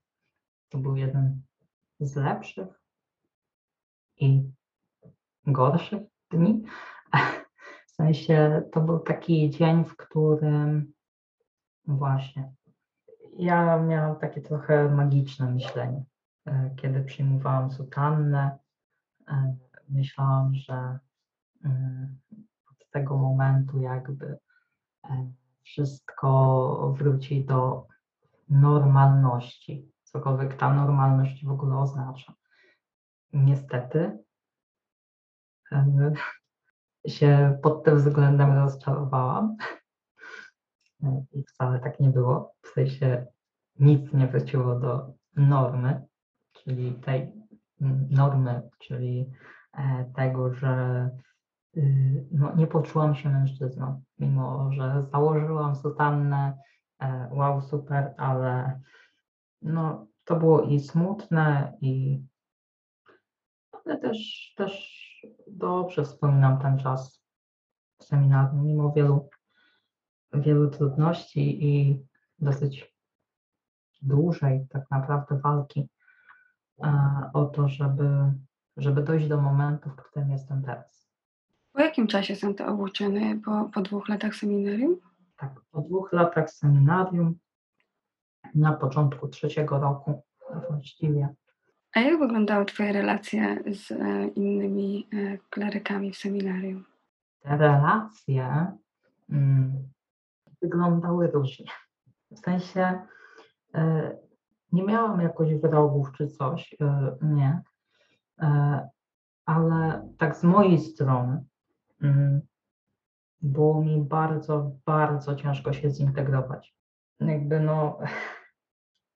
To 0.69 0.77
był 0.77 0.95
jeden 0.95 1.41
z 1.99 2.15
lepszych 2.15 2.84
i 4.19 4.51
gorszych 5.47 6.01
dni. 6.31 6.63
W 7.87 7.91
sensie 7.95 8.63
to 8.71 8.81
był 8.81 8.99
taki 8.99 9.49
dzień, 9.49 9.85
w 9.85 9.95
którym 9.95 10.93
właśnie 11.87 12.53
ja 13.35 13.77
miałam 13.77 14.19
takie 14.19 14.41
trochę 14.41 14.89
magiczne 14.89 15.51
myślenie. 15.51 16.03
E, 16.47 16.69
Kiedy 16.75 17.03
przyjmowałam 17.03 17.71
sutannę, 17.71 18.57
e, 19.27 19.55
myślałam, 19.89 20.55
że 20.55 20.99
mm, 21.65 22.19
od 22.71 22.89
tego 22.91 23.17
momentu 23.17 23.79
jakby 23.79 24.37
e, 25.09 25.31
wszystko 25.63 26.93
wróci 26.97 27.45
do 27.45 27.87
normalności, 28.49 29.91
cokolwiek 30.03 30.57
ta 30.57 30.73
normalność 30.73 31.45
w 31.45 31.51
ogóle 31.51 31.77
oznacza. 31.77 32.33
Niestety 33.33 34.17
się 37.07 37.57
pod 37.63 37.83
tym 37.83 37.97
względem 37.97 38.53
rozczarowałam 38.53 39.57
E, 41.03 41.25
i 41.33 41.43
wcale 41.43 41.79
tak 41.79 41.99
nie 41.99 42.09
było. 42.09 42.53
W 42.61 42.67
sensie 42.67 43.25
nic 43.79 44.13
nie 44.13 44.27
wróciło 44.27 44.79
do 44.79 45.13
normy, 45.35 46.01
czyli 46.53 46.93
tej 46.93 47.31
normy, 48.09 48.69
czyli 48.79 49.31
e, 49.73 50.11
tego, 50.15 50.53
że 50.53 51.09
y, 51.77 52.25
no, 52.31 52.55
nie 52.55 52.67
poczułam 52.67 53.15
się 53.15 53.29
mężczyzną, 53.29 54.01
mimo 54.19 54.71
że 54.71 55.05
założyłam 55.11 55.75
sutannę, 55.75 56.57
e, 56.99 57.29
wow, 57.31 57.61
super, 57.61 58.13
ale 58.17 58.81
no, 59.61 60.07
to 60.23 60.35
było 60.35 60.61
i 60.61 60.79
smutne, 60.79 61.73
i 61.81 62.21
ale 63.85 63.97
też, 63.97 64.53
też 64.57 64.95
dobrze 65.47 66.03
wspominam 66.03 66.59
ten 66.59 66.77
czas 66.79 67.25
w 67.99 68.03
seminarium, 68.03 68.65
mimo 68.65 68.91
wielu, 68.91 69.29
wielu 70.33 70.69
trudności 70.69 71.65
i 71.65 71.99
dosyć 72.39 72.95
dłużej 74.01 74.67
tak 74.69 74.91
naprawdę 74.91 75.39
walki 75.39 75.89
e, 76.83 77.29
o 77.33 77.45
to, 77.45 77.69
żeby, 77.69 78.09
żeby 78.77 79.03
dojść 79.03 79.27
do 79.27 79.41
momentu, 79.41 79.89
w 79.89 79.95
którym 79.95 80.31
jestem 80.31 80.63
teraz. 80.63 81.09
Po 81.71 81.81
jakim 81.81 82.07
czasie 82.07 82.35
są 82.35 82.55
te 82.55 82.67
obuczyny? 82.67 83.41
Po, 83.45 83.69
po 83.73 83.81
dwóch 83.81 84.09
latach 84.09 84.35
seminarium? 84.35 84.97
Tak, 85.37 85.61
po 85.71 85.81
dwóch 85.81 86.13
latach 86.13 86.51
seminarium, 86.51 87.35
na 88.55 88.73
początku 88.73 89.27
trzeciego 89.27 89.79
roku 89.79 90.23
właściwie, 90.69 91.35
A 91.95 91.99
jak 91.99 92.19
wyglądały 92.19 92.65
Twoje 92.65 92.93
relacje 92.93 93.57
z 93.73 93.91
e, 93.91 94.27
innymi 94.27 95.07
e, 95.13 95.37
klerykami 95.49 96.11
w 96.11 96.17
seminarium? 96.17 96.85
te 97.45 97.57
relacje 97.57 98.67
mm, 99.29 99.89
wyglądały 100.61 101.27
różnie. 101.27 101.71
W 102.31 102.39
sensie 102.39 102.99
e, 103.73 104.11
nie 104.71 104.83
miałam 104.83 105.21
jakoś 105.21 105.55
wrogów 105.55 106.11
czy 106.11 106.27
coś, 106.27 106.75
e, 106.81 107.15
nie, 107.21 107.61
e, 108.39 108.89
ale 109.45 110.09
tak 110.17 110.37
z 110.37 110.43
mojej 110.43 110.79
strony 110.79 111.43
mm, 112.01 112.41
było 113.41 113.81
mi 113.81 114.01
bardzo, 114.01 114.71
bardzo 114.85 115.35
ciężko 115.35 115.73
się 115.73 115.89
zintegrować. 115.89 116.75
Jakby 117.19 117.59
no 117.59 117.99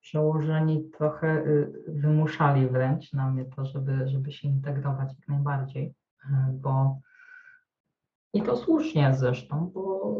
przełożeni 0.00 0.90
trochę 0.90 1.28
y, 1.46 1.72
wymuszali 1.88 2.68
wręcz 2.68 3.12
na 3.12 3.30
mnie 3.30 3.44
to, 3.44 3.64
żeby, 3.64 4.08
żeby 4.08 4.32
się 4.32 4.48
integrować 4.48 5.08
jak 5.18 5.28
najbardziej, 5.28 5.94
e, 6.24 6.52
bo 6.52 7.00
i 8.32 8.42
to 8.42 8.56
słusznie 8.56 9.14
zresztą, 9.14 9.70
bo 9.74 10.14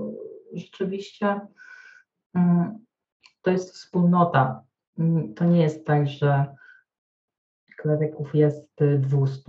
rzeczywiście 0.52 1.40
mm, 2.34 2.78
to 3.42 3.50
jest 3.50 3.74
wspólnota. 3.74 4.64
To 5.36 5.44
nie 5.44 5.62
jest 5.62 5.86
tak, 5.86 6.08
że 6.08 6.54
kleryków 7.76 8.34
jest 8.34 8.82
y, 8.82 8.98
200. 8.98 9.42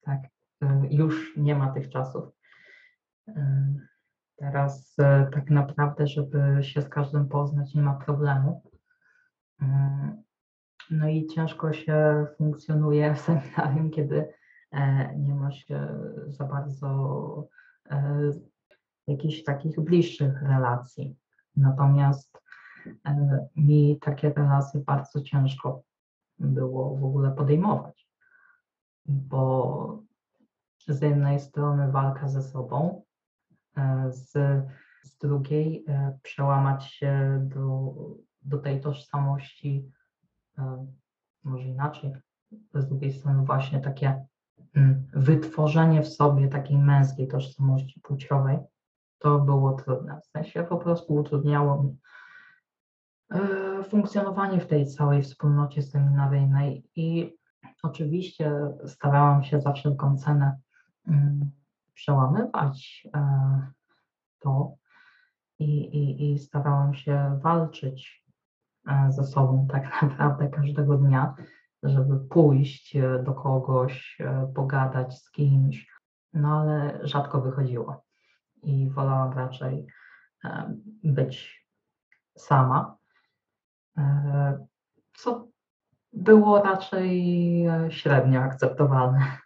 Tak, 0.00 0.20
y, 0.62 0.66
już 0.90 1.36
nie 1.36 1.54
ma 1.54 1.72
tych 1.72 1.88
czasów. 1.88 2.24
Y, 3.28 3.32
Teraz 4.40 4.98
y, 4.98 5.30
tak 5.32 5.50
naprawdę, 5.50 6.06
żeby 6.06 6.58
się 6.60 6.82
z 6.82 6.88
każdym 6.88 7.28
poznać, 7.28 7.74
nie 7.74 7.82
ma 7.82 7.94
problemu. 7.94 8.69
Y, 9.62 9.66
No 10.90 11.08
i 11.08 11.26
ciężko 11.26 11.72
się 11.72 12.26
funkcjonuje 12.38 13.14
w 13.14 13.20
seminarium, 13.20 13.90
kiedy 13.90 14.32
e, 14.70 15.16
nie 15.16 15.34
ma 15.34 15.50
się 15.50 15.88
za 16.26 16.44
bardzo 16.44 17.48
e, 17.90 18.30
jakichś 19.06 19.42
takich 19.42 19.80
bliższych 19.80 20.42
relacji. 20.42 21.16
Natomiast 21.56 22.42
e, 23.06 23.48
mi 23.56 23.98
takie 24.00 24.32
relacje 24.32 24.80
bardzo 24.80 25.20
ciężko 25.20 25.82
było 26.38 26.96
w 26.96 27.04
ogóle 27.04 27.30
podejmować, 27.30 28.08
bo 29.06 30.02
z 30.88 31.02
jednej 31.02 31.40
strony 31.40 31.92
walka 31.92 32.28
ze 32.28 32.42
sobą, 32.42 33.02
e, 33.76 34.12
z, 34.12 34.32
z 35.02 35.18
drugiej 35.18 35.84
e, 35.88 36.18
przełamać 36.22 36.84
się 36.84 37.40
do, 37.54 37.94
do 38.42 38.58
tej 38.58 38.80
tożsamości, 38.80 39.90
może 41.44 41.68
inaczej, 41.68 42.12
z 42.74 42.88
drugiej 42.88 43.12
strony 43.12 43.44
właśnie 43.44 43.80
takie 43.80 44.26
mm, 44.74 45.06
wytworzenie 45.12 46.02
w 46.02 46.08
sobie 46.08 46.48
takiej 46.48 46.78
męskiej 46.78 47.28
tożsamości 47.28 48.00
płciowej, 48.00 48.58
to 49.18 49.38
było 49.38 49.72
trudne. 49.72 50.20
W 50.20 50.26
sensie 50.26 50.62
po 50.62 50.76
prostu 50.76 51.14
utrudniało 51.14 51.82
mi 51.82 51.98
e, 53.30 53.84
funkcjonowanie 53.84 54.60
w 54.60 54.66
tej 54.66 54.86
całej 54.86 55.22
wspólnocie 55.22 55.82
seminaryjnej 55.82 56.84
i 56.96 57.36
oczywiście 57.82 58.52
starałam 58.86 59.42
się 59.42 59.60
za 59.60 59.72
wszelką 59.72 60.16
cenę 60.16 60.58
mm, 61.08 61.50
przełamywać 61.94 63.06
e, 63.14 63.72
to 64.38 64.74
i, 65.58 65.64
i, 65.64 66.32
i 66.32 66.38
starałam 66.38 66.94
się 66.94 67.38
walczyć 67.42 68.24
e, 68.28 68.29
ze 69.08 69.24
sobą 69.24 69.66
tak 69.72 70.02
naprawdę 70.02 70.48
każdego 70.48 70.96
dnia, 70.96 71.34
żeby 71.82 72.28
pójść 72.28 72.96
do 73.24 73.34
kogoś, 73.34 74.18
pogadać 74.54 75.18
z 75.18 75.30
kimś, 75.30 75.86
no 76.32 76.60
ale 76.60 77.00
rzadko 77.02 77.40
wychodziło. 77.40 78.04
I 78.62 78.90
wolałam 78.90 79.32
raczej 79.32 79.86
być 81.04 81.64
sama, 82.36 82.96
e, 83.98 84.66
co 85.14 85.48
było 86.12 86.62
raczej 86.62 87.66
e, 87.66 87.92
średnio 87.92 88.40
akceptowalne. 88.40 89.38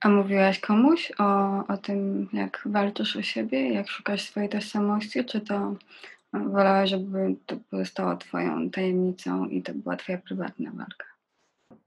A 0.00 0.08
mówiłaś 0.08 0.60
komuś 0.60 1.12
o, 1.18 1.58
o 1.66 1.76
tym, 1.76 2.28
jak 2.32 2.62
walczysz 2.66 3.16
o 3.16 3.22
siebie, 3.22 3.72
jak 3.72 3.88
szukasz 3.88 4.22
swojej 4.22 4.48
tożsamości, 4.48 5.24
czy 5.24 5.40
to 5.40 5.74
wolałaś, 6.32 6.90
żeby 6.90 7.36
to 7.46 7.56
pozostało 7.70 8.16
Twoją 8.16 8.70
tajemnicą 8.70 9.46
i 9.46 9.62
to 9.62 9.74
była 9.74 9.96
Twoja 9.96 10.18
prywatna 10.18 10.70
walka? 10.70 11.06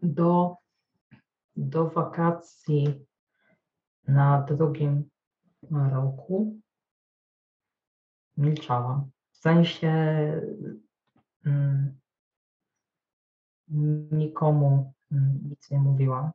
Do, 0.03 0.55
do 1.55 1.89
wakacji 1.89 3.05
na 4.07 4.41
drugim 4.41 5.09
roku 5.71 6.59
milczałam. 8.37 9.11
W 9.31 9.37
sensie 9.37 9.91
mm, 11.45 11.99
nikomu 14.11 14.93
mm, 15.11 15.39
nic 15.49 15.71
nie 15.71 15.79
mówiłam. 15.79 16.31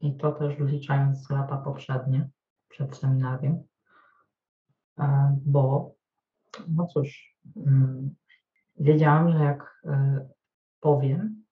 I 0.00 0.16
to 0.16 0.32
też 0.32 0.56
wliczając 0.56 1.30
lata 1.30 1.56
poprzednie, 1.56 2.28
przed 2.68 2.96
seminarium, 2.96 3.62
e, 4.98 5.36
bo 5.46 5.94
no 6.68 6.86
cóż, 6.86 7.36
mm, 7.56 8.14
wiedziałam, 8.80 9.32
że 9.32 9.38
jak 9.38 9.82
e, 9.84 10.28
powiem, 10.80 11.44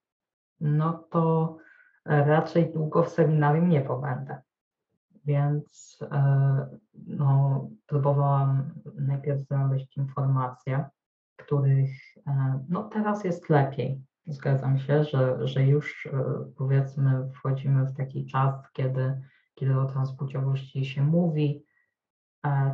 no 0.60 0.92
to 1.10 1.56
raczej 2.04 2.72
długo 2.72 3.02
w 3.02 3.08
seminarium 3.08 3.68
nie 3.68 3.80
pobędę. 3.80 4.42
Więc 5.24 5.98
e, 6.02 6.66
no, 7.06 7.68
próbowałam 7.86 8.70
najpierw 8.94 9.40
znaleźć 9.40 9.96
informacje, 9.96 10.84
których 11.36 11.90
e, 12.26 12.64
no, 12.68 12.82
teraz 12.84 13.24
jest 13.24 13.50
lepiej. 13.50 14.00
Zgadzam 14.26 14.78
się, 14.78 15.04
że, 15.04 15.48
że 15.48 15.66
już 15.66 16.08
powiedzmy 16.56 17.30
wchodzimy 17.34 17.84
w 17.84 17.96
taki 17.96 18.26
czas, 18.26 18.72
kiedy, 18.72 19.22
kiedy 19.54 19.80
o 19.80 19.86
transpłciowości 19.86 20.84
się 20.84 21.04
mówi, 21.04 21.64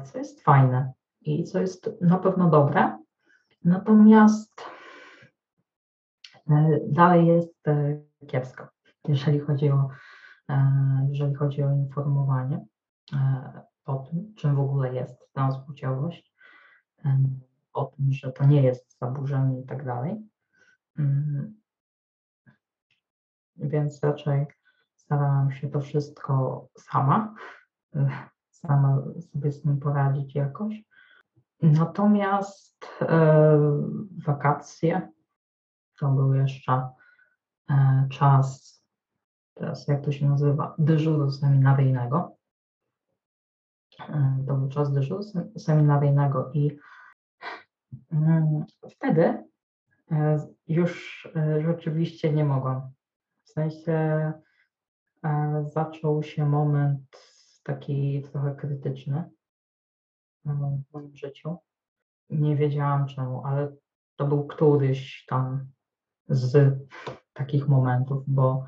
co 0.04 0.18
jest 0.18 0.42
fajne 0.42 0.92
i 1.24 1.44
co 1.44 1.60
jest 1.60 1.90
na 2.00 2.18
pewno 2.18 2.50
dobre. 2.50 2.98
Natomiast 3.64 4.64
dalej 6.86 7.26
jest 7.26 7.62
kiepsko, 8.26 8.68
jeżeli 9.08 9.40
chodzi 9.40 9.70
o 9.70 9.88
E, 10.52 11.06
jeżeli 11.10 11.34
chodzi 11.34 11.62
o 11.62 11.72
informowanie 11.72 12.66
e, 13.12 13.62
o 13.84 13.96
tym, 13.96 14.34
czym 14.34 14.56
w 14.56 14.60
ogóle 14.60 14.94
jest 14.94 15.32
transpłciowość, 15.32 16.34
e, 17.04 17.18
o 17.72 17.84
tym, 17.84 18.12
że 18.12 18.32
to 18.32 18.46
nie 18.46 18.62
jest 18.62 18.98
zaburzenie 18.98 19.60
i 19.60 19.66
tak 19.66 19.84
dalej. 19.84 20.16
Mm. 20.98 21.54
Więc 23.56 24.02
raczej 24.02 24.46
starałam 24.96 25.52
się 25.52 25.70
to 25.70 25.80
wszystko 25.80 26.68
sama, 26.78 27.34
sama 28.50 29.02
sobie 29.32 29.52
z 29.52 29.62
tym 29.62 29.80
poradzić 29.80 30.34
jakoś. 30.34 30.82
Natomiast 31.62 32.88
wakacje 34.26 35.08
to 35.98 36.08
był 36.08 36.34
jeszcze 36.34 36.88
czas 38.10 38.72
teraz 39.54 39.88
jak 39.88 40.04
to 40.04 40.12
się 40.12 40.28
nazywa, 40.28 40.74
dyżuru 40.78 41.30
seminaryjnego. 41.30 42.36
E, 44.00 44.44
to 44.46 44.54
był 44.54 44.68
czas 44.68 44.92
dyżuru 44.92 45.22
seminaryjnego 45.58 46.50
i 46.52 46.76
mm, 48.12 48.64
wtedy 48.90 49.44
e, 50.10 50.46
już 50.68 51.26
e, 51.36 51.62
rzeczywiście 51.62 52.32
nie 52.32 52.44
mogłam. 52.44 52.90
W 53.44 53.50
sensie 53.50 54.32
zaczął 55.64 56.22
się 56.22 56.46
moment 56.46 57.02
taki 57.62 58.22
trochę 58.32 58.54
krytyczny 58.54 59.30
w 60.44 60.92
moim 60.92 61.16
życiu. 61.16 61.56
Nie 62.30 62.56
wiedziałam 62.56 63.06
czemu, 63.06 63.46
ale 63.46 63.72
to 64.16 64.26
był 64.26 64.46
któryś 64.46 65.24
tam 65.28 65.66
z 66.28 66.78
takich 67.32 67.68
momentów, 67.68 68.24
bo 68.26 68.66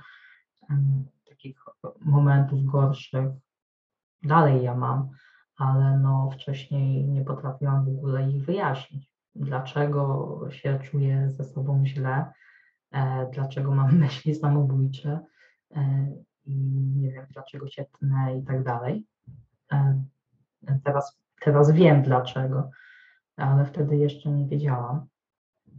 takich 1.28 1.64
momentów 2.00 2.64
gorszych 2.64 3.28
dalej 4.22 4.62
ja 4.62 4.74
mam, 4.74 5.10
ale 5.56 5.98
no 5.98 6.30
wcześniej 6.30 7.08
nie 7.08 7.24
potrafiłam 7.24 7.84
w 7.84 7.88
ogóle 7.88 8.30
ich 8.30 8.44
wyjaśnić. 8.44 9.10
Dlaczego 9.34 10.38
się 10.50 10.78
czuję 10.82 11.30
ze 11.30 11.44
sobą 11.44 11.86
źle, 11.86 12.32
e, 12.90 13.30
dlaczego 13.32 13.74
mam 13.74 13.98
myśli 14.04 14.34
samobójcze 14.34 15.20
e, 15.76 16.08
i 16.44 16.56
nie 16.96 17.12
wiem, 17.12 17.26
dlaczego 17.30 17.68
się 17.68 17.84
tnę 17.84 18.38
i 18.38 18.44
tak 18.44 18.64
dalej. 18.64 19.06
E, 19.72 20.04
teraz, 20.84 21.23
teraz 21.40 21.70
wiem 21.70 22.02
dlaczego, 22.02 22.70
ale 23.36 23.64
wtedy 23.64 23.96
jeszcze 23.96 24.30
nie 24.30 24.46
wiedziałam. 24.46 25.06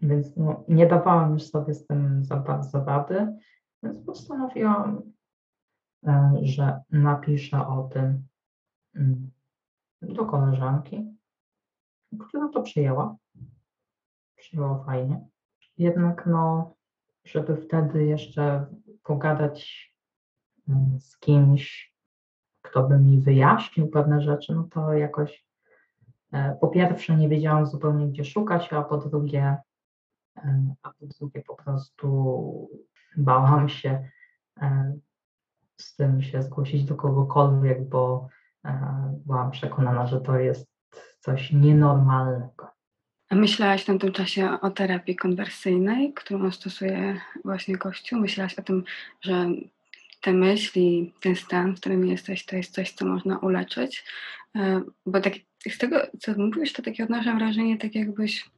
Więc 0.02 0.38
no, 0.38 0.64
nie 0.68 0.88
dawałam 0.88 1.34
już 1.34 1.44
sobie 1.44 1.74
z 1.74 1.88
tym 1.88 2.26
za 2.26 2.36
bardzo 2.36 2.86
rady 2.86 3.38
więc 3.86 4.06
postanowiłam, 4.06 5.02
e, 6.08 6.34
że 6.42 6.82
napiszę 6.92 7.68
o 7.68 7.84
tym 7.94 8.28
mm, 8.96 9.32
do 10.02 10.26
koleżanki, 10.26 11.06
która 12.20 12.50
to 12.50 12.62
przyjęła. 12.62 13.16
Przyjęła 14.36 14.84
fajnie. 14.84 15.28
Jednak 15.78 16.26
no, 16.26 16.76
żeby 17.26 17.58
wtedy 17.58 18.06
jeszcze 18.06 18.66
pogadać 19.04 19.92
mm, 20.70 21.00
z 21.00 21.20
kimś, 21.20 21.96
kto 22.62 22.88
by 22.88 23.00
mi 23.00 23.20
wyjaśnił 23.20 23.88
pewne 23.88 24.22
rzeczy, 24.22 24.56
no 24.56 24.68
to 24.72 24.94
jakoś 24.94 25.45
po 26.62 26.68
pierwsze 26.68 27.16
nie 27.16 27.30
wiedziałam 27.30 27.66
zupełnie 27.66 28.08
gdzie 28.08 28.26
szukać, 28.26 28.74
a 28.74 28.82
po 28.82 28.98
drugie, 28.98 29.58
e, 30.38 30.76
a 30.84 30.90
po 30.90 31.06
drugie 31.06 31.42
po 31.42 31.56
prostu 31.56 32.70
bałam 33.18 33.70
się 33.70 34.10
e, 34.62 34.94
z 35.78 35.96
tym 35.96 36.22
się 36.22 36.44
zgłosić 36.44 36.84
do 36.84 36.96
kogokolwiek, 36.96 37.90
bo 37.90 38.28
e, 38.66 39.14
byłam 39.26 39.52
przekonana, 39.52 40.08
że 40.08 40.22
to 40.22 40.40
jest 40.40 40.68
coś 41.20 41.52
nienormalnego. 41.52 42.68
Myślałaś 43.32 43.84
w 43.84 43.86
tym 43.86 44.12
czasie 44.12 44.50
o 44.62 44.70
terapii 44.70 45.16
konwersyjnej, 45.16 46.14
którą 46.14 46.52
stosuje 46.52 47.22
właśnie 47.46 47.78
Kościół? 47.78 48.20
Myślałaś 48.20 48.60
o 48.60 48.64
tym, 48.64 48.84
że 49.22 49.46
te 50.22 50.34
myśli, 50.34 51.14
ten 51.22 51.36
stan, 51.36 51.76
w 51.76 51.80
którym 51.80 52.06
jesteś, 52.06 52.46
to 52.46 52.56
jest 52.56 52.74
coś, 52.74 52.92
co 52.92 53.06
można 53.06 53.38
uleczyć? 53.38 54.06
E, 54.56 54.82
bo 55.06 55.22
tak, 55.22 55.34
z 55.70 55.78
tego, 55.78 55.98
co 56.20 56.34
mówisz, 56.38 56.74
to 56.74 56.82
takie 56.82 57.04
odnoszę 57.04 57.36
wrażenie, 57.36 57.78
tak 57.78 57.96
jakbyś 57.96 58.50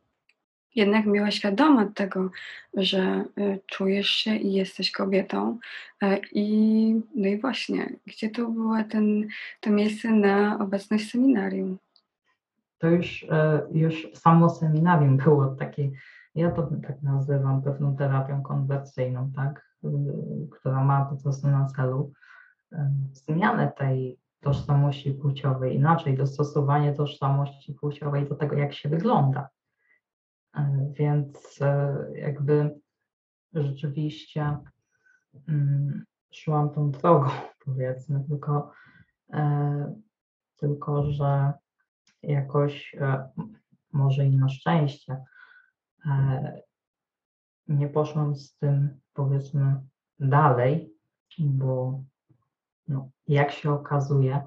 jednak 0.75 1.05
była 1.05 1.31
świadoma 1.31 1.85
tego, 1.85 2.31
że 2.73 3.25
y, 3.37 3.59
czujesz 3.67 4.09
się 4.09 4.35
i 4.35 4.53
jesteś 4.53 4.91
kobietą. 4.91 5.59
E, 6.01 6.19
I, 6.31 7.01
no 7.15 7.27
i 7.27 7.39
właśnie, 7.39 7.89
gdzie 8.05 8.29
to 8.29 8.47
było 8.47 8.83
ten, 8.83 9.27
to 9.59 9.69
miejsce 9.69 10.11
na 10.11 10.59
obecność 10.59 11.11
seminarium? 11.11 11.77
to 12.77 12.87
już, 12.87 13.25
e, 13.29 13.61
już 13.71 14.07
samo 14.13 14.49
seminarium 14.49 15.17
było 15.17 15.47
takie, 15.47 15.91
ja 16.35 16.51
to 16.51 16.69
tak 16.87 17.03
nazywam 17.03 17.61
pewną 17.61 17.95
terapią 17.95 18.41
konwersyjną, 18.41 19.31
tak, 19.35 19.67
która 20.51 20.83
ma 20.83 21.05
po 21.05 21.15
prostu 21.15 21.47
na 21.47 21.65
celu 21.65 22.11
zmianę 23.11 23.71
tej 23.77 24.19
tożsamości 24.41 25.13
płciowej, 25.13 25.75
inaczej 25.75 26.17
dostosowanie 26.17 26.93
tożsamości 26.93 27.73
płciowej 27.73 28.29
do 28.29 28.35
tego, 28.35 28.55
jak 28.55 28.73
się 28.73 28.89
wygląda. 28.89 29.49
E, 30.55 30.91
więc 30.93 31.61
e, 31.61 32.05
jakby 32.15 32.79
rzeczywiście 33.53 34.57
mm, 35.47 36.05
szłam 36.33 36.69
tą 36.69 36.91
drogą, 36.91 37.29
powiedzmy, 37.65 38.23
tylko, 38.29 38.71
e, 39.33 39.95
tylko 40.57 41.11
że 41.11 41.53
jakoś, 42.23 42.95
może 43.93 44.25
i 44.25 44.37
na 44.37 44.49
szczęście, 44.49 45.23
nie 47.67 47.87
poszłam 47.87 48.35
z 48.35 48.55
tym, 48.57 48.99
powiedzmy, 49.13 49.81
dalej, 50.19 50.93
bo 51.39 52.03
no, 52.87 53.09
jak 53.27 53.51
się 53.51 53.71
okazuje, 53.71 54.41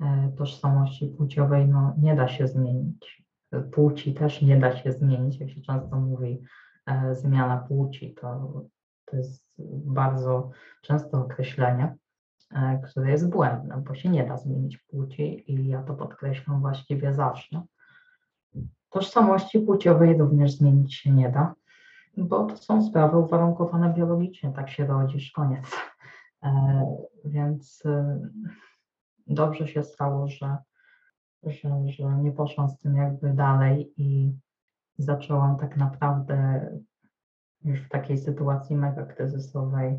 e, 0.00 0.32
tożsamości 0.38 1.06
płciowej 1.06 1.68
no, 1.68 1.94
nie 1.98 2.14
da 2.14 2.28
się 2.28 2.48
zmienić. 2.48 3.26
Płci 3.72 4.14
też 4.14 4.42
nie 4.42 4.56
da 4.56 4.76
się 4.76 4.92
zmienić, 4.92 5.40
jak 5.40 5.50
się 5.50 5.60
często 5.60 5.96
mówi, 6.00 6.42
e, 6.86 7.14
zmiana 7.14 7.56
płci 7.56 8.14
to, 8.14 8.52
to 9.04 9.16
jest 9.16 9.46
bardzo 9.84 10.50
często 10.82 11.18
określenie, 11.18 11.96
e, 12.52 12.82
które 12.84 13.10
jest 13.10 13.28
błędne, 13.28 13.82
bo 13.88 13.94
się 13.94 14.08
nie 14.08 14.24
da 14.24 14.36
zmienić 14.36 14.78
płci 14.78 15.52
i 15.52 15.68
ja 15.68 15.82
to 15.82 15.94
podkreślam 15.94 16.60
właściwie 16.60 17.14
zawsze. 17.14 17.62
Tożsamości 18.90 19.60
płciowej 19.60 20.18
również 20.18 20.52
zmienić 20.52 20.94
się 20.94 21.10
nie 21.10 21.30
da, 21.30 21.54
bo 22.16 22.44
to 22.44 22.56
są 22.56 22.82
sprawy 22.82 23.16
uwarunkowane 23.16 23.94
biologicznie, 23.94 24.52
tak 24.52 24.70
się 24.70 24.86
rodzisz, 24.86 25.32
koniec. 25.32 25.76
E, 26.46 26.96
więc 27.24 27.82
e, 27.86 28.20
dobrze 29.26 29.68
się 29.68 29.82
stało, 29.82 30.28
że, 30.28 30.56
że, 31.42 31.70
że 31.88 32.04
nie 32.22 32.32
poszłam 32.32 32.68
z 32.68 32.78
tym 32.78 32.96
jakby 32.96 33.32
dalej 33.32 33.92
i 33.96 34.32
zaczęłam 34.98 35.58
tak 35.58 35.76
naprawdę 35.76 36.68
już 37.64 37.80
w 37.80 37.88
takiej 37.88 38.18
sytuacji 38.18 38.76
mega 38.76 39.06
kryzysowej 39.06 39.98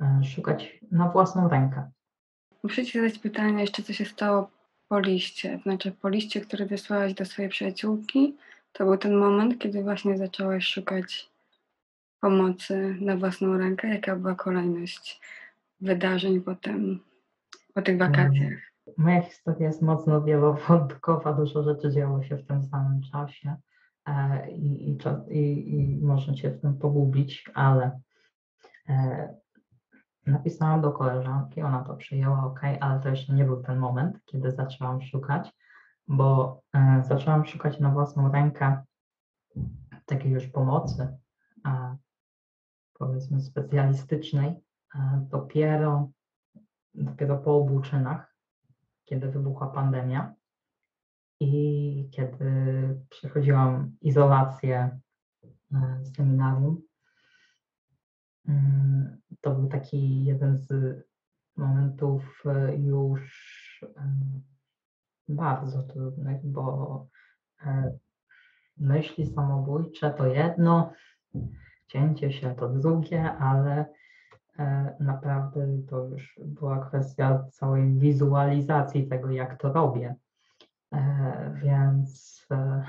e, 0.00 0.24
szukać 0.24 0.80
na 0.90 1.08
własną 1.08 1.48
rękę. 1.48 1.90
Muszę 2.62 2.84
Ci 2.84 2.98
zadać 2.98 3.18
pytanie 3.18 3.60
jeszcze, 3.60 3.82
co 3.82 3.92
się 3.92 4.04
stało 4.04 4.50
po 4.88 5.00
liście. 5.00 5.60
Znaczy, 5.62 5.92
po 5.92 6.08
liście, 6.08 6.40
który 6.40 6.66
wysłałaś 6.66 7.14
do 7.14 7.24
swojej 7.24 7.50
przyjaciółki, 7.50 8.36
to 8.72 8.84
był 8.84 8.96
ten 8.96 9.16
moment, 9.16 9.58
kiedy 9.58 9.82
właśnie 9.82 10.18
zaczęłaś 10.18 10.66
szukać 10.66 11.30
pomocy 12.20 12.96
na 13.00 13.16
własną 13.16 13.58
rękę. 13.58 13.88
Jaka 13.88 14.16
była 14.16 14.34
kolejność 14.34 15.20
wydarzeń 15.80 16.40
potem, 16.40 17.00
po 17.74 17.82
tych 17.82 17.98
wakacjach? 17.98 18.52
Moja 18.96 19.22
historia 19.22 19.66
jest 19.66 19.82
mocno 19.82 20.22
wielowątkowa, 20.22 21.32
dużo 21.32 21.62
rzeczy 21.62 21.90
działo 21.90 22.22
się 22.22 22.36
w 22.36 22.46
tym 22.46 22.64
samym 22.64 23.02
czasie 23.02 23.56
e, 24.06 24.50
i, 24.50 24.90
i, 24.90 24.98
i, 25.28 25.74
i 25.74 26.04
można 26.04 26.36
się 26.36 26.50
w 26.50 26.60
tym 26.60 26.78
pogubić, 26.78 27.50
ale 27.54 28.00
e, 28.88 29.34
napisałam 30.26 30.80
do 30.80 30.92
koleżanki, 30.92 31.62
ona 31.62 31.84
to 31.84 31.96
przyjęła, 31.96 32.44
ok, 32.44 32.60
ale 32.80 33.00
to 33.00 33.08
jeszcze 33.08 33.32
nie 33.32 33.44
był 33.44 33.62
ten 33.62 33.78
moment, 33.78 34.24
kiedy 34.24 34.50
zaczęłam 34.50 35.02
szukać, 35.02 35.52
bo 36.08 36.60
e, 36.74 37.02
zaczęłam 37.08 37.46
szukać 37.46 37.80
na 37.80 37.90
własną 37.90 38.32
rękę 38.32 38.82
takiej 40.06 40.32
już 40.32 40.46
pomocy, 40.46 41.08
powiedzmy 42.98 43.40
specjalistycznej, 43.40 44.54
dopiero, 45.30 46.10
dopiero 46.94 47.38
po 47.38 47.56
obu 47.56 47.80
czynach, 47.80 48.34
kiedy 49.04 49.30
wybuchła 49.30 49.66
pandemia 49.66 50.34
i 51.40 52.08
kiedy 52.12 52.50
przechodziłam 53.08 53.96
izolację 54.00 54.98
e, 55.72 55.98
z 56.02 56.16
seminarium. 56.16 56.82
Mm, 58.48 59.20
to 59.40 59.50
był 59.50 59.68
taki 59.68 60.24
jeden 60.24 60.58
z 60.58 60.96
momentów 61.56 62.42
e, 62.46 62.76
już 62.76 63.20
e, 63.96 64.12
bardzo 65.28 65.82
trudnych, 65.82 66.46
bo 66.46 67.06
myśli 68.76 69.26
samobójcze 69.26 70.10
to 70.10 70.26
jedno, 70.26 70.92
cięcie 71.86 72.32
się 72.32 72.54
to 72.54 72.68
drugie, 72.68 73.32
ale 73.32 73.86
E, 73.86 73.99
naprawdę 75.00 75.66
to 75.88 76.04
już 76.04 76.40
była 76.44 76.86
kwestia 76.86 77.44
całej 77.52 77.98
wizualizacji 77.98 79.08
tego, 79.08 79.30
jak 79.30 79.60
to 79.60 79.72
robię. 79.72 80.14
E, 80.92 81.54
więc 81.62 82.40
e, 82.50 82.84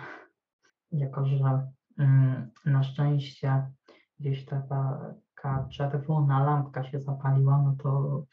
jako, 0.91 1.25
że 1.25 1.67
mm, 1.97 2.51
na 2.65 2.83
szczęście 2.83 3.71
gdzieś 4.19 4.45
taka 4.45 5.15
czerwona 5.69 6.43
lampka 6.43 6.83
się 6.83 6.99
zapaliła, 6.99 7.61
no 7.65 7.75
to 7.83 8.23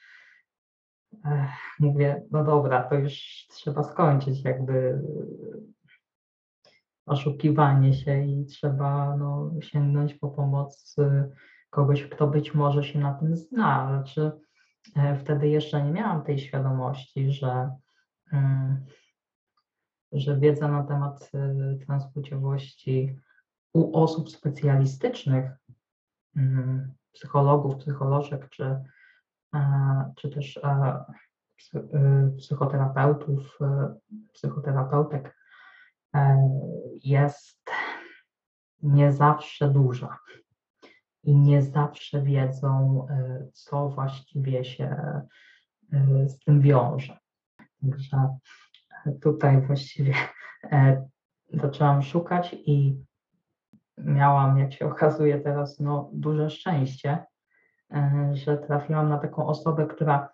mówię, 1.80 2.22
no 2.30 2.44
dobra, 2.44 2.82
to 2.82 2.94
już 2.94 3.46
trzeba 3.50 3.82
skończyć 3.82 4.44
jakby 4.44 5.02
oszukiwanie 7.06 7.94
się 7.94 8.24
i 8.24 8.46
trzeba 8.46 9.16
no, 9.16 9.50
sięgnąć 9.60 10.14
po 10.14 10.28
pomoc 10.28 10.96
kogoś, 11.70 12.02
kto 12.02 12.26
być 12.26 12.54
może 12.54 12.84
się 12.84 12.98
na 12.98 13.14
tym 13.14 13.36
zna. 13.36 13.88
Znaczy, 13.88 14.32
e, 14.96 15.16
wtedy 15.16 15.48
jeszcze 15.48 15.82
nie 15.82 15.90
miałam 15.92 16.24
tej 16.24 16.38
świadomości, 16.38 17.30
że, 17.32 17.70
mm, 18.32 18.86
że 20.12 20.38
wiedza 20.38 20.68
na 20.68 20.82
temat 20.82 21.30
e, 21.34 21.76
transpłciowości 21.86 23.18
u 23.72 23.98
osób 24.02 24.30
specjalistycznych, 24.30 25.50
mm, 26.36 26.94
psychologów, 27.12 27.76
psycholożek, 27.76 28.48
czy, 28.48 28.80
e, 29.54 30.12
czy 30.16 30.30
też 30.30 30.60
psychoterapeutów, 32.38 33.58
psychoterapeutek 34.32 35.36
jest 37.04 37.70
nie 38.82 39.12
zawsze 39.12 39.68
duża 39.68 40.18
i 41.28 41.36
nie 41.36 41.62
zawsze 41.62 42.22
wiedzą, 42.22 43.06
e, 43.10 43.46
co 43.52 43.88
właściwie 43.88 44.64
się 44.64 44.86
e, 45.92 46.28
z 46.28 46.38
tym 46.38 46.60
wiąże. 46.60 47.18
Także 47.80 48.38
tutaj 49.22 49.60
właściwie 49.60 50.14
e, 50.72 51.08
zaczęłam 51.52 52.02
szukać 52.02 52.56
i 52.58 53.04
miałam, 53.98 54.58
jak 54.58 54.72
się 54.72 54.86
okazuje 54.86 55.40
teraz, 55.40 55.80
no, 55.80 56.10
duże 56.12 56.50
szczęście, 56.50 57.24
że 58.32 58.58
trafiłam 58.58 59.08
na 59.08 59.18
taką 59.18 59.46
osobę, 59.46 59.86
która 59.86 60.28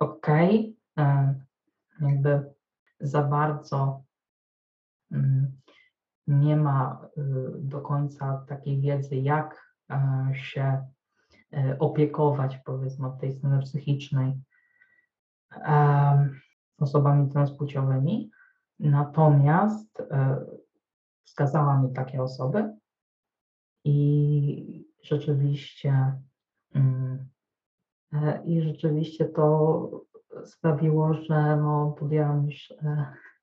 okej, 0.00 0.76
jakby 2.00 2.52
za 3.00 3.22
bardzo 3.22 4.02
mm, 5.12 5.60
nie 6.26 6.56
ma 6.56 7.08
do 7.58 7.80
końca 7.80 8.44
takiej 8.48 8.80
wiedzy, 8.80 9.16
jak 9.16 9.71
się 10.34 10.86
e, 11.52 11.76
opiekować, 11.78 12.58
powiedzmy, 12.64 13.06
od 13.06 13.20
tej 13.20 13.32
strony 13.32 13.62
psychicznej 13.62 14.34
osobami 16.78 17.30
transpłciowymi. 17.30 18.30
Natomiast 18.78 20.00
e, 20.00 20.44
wskazała 21.24 21.78
mi 21.78 21.92
takie 21.92 22.22
osoby 22.22 22.72
i 23.84 24.88
rzeczywiście 25.02 26.20
mm, 26.74 27.28
i 28.44 28.62
rzeczywiście 28.62 29.24
to 29.24 30.04
sprawiło, 30.44 31.14
że 31.14 31.56
no, 31.56 31.96
podjęłam 31.98 32.46
już 32.46 32.74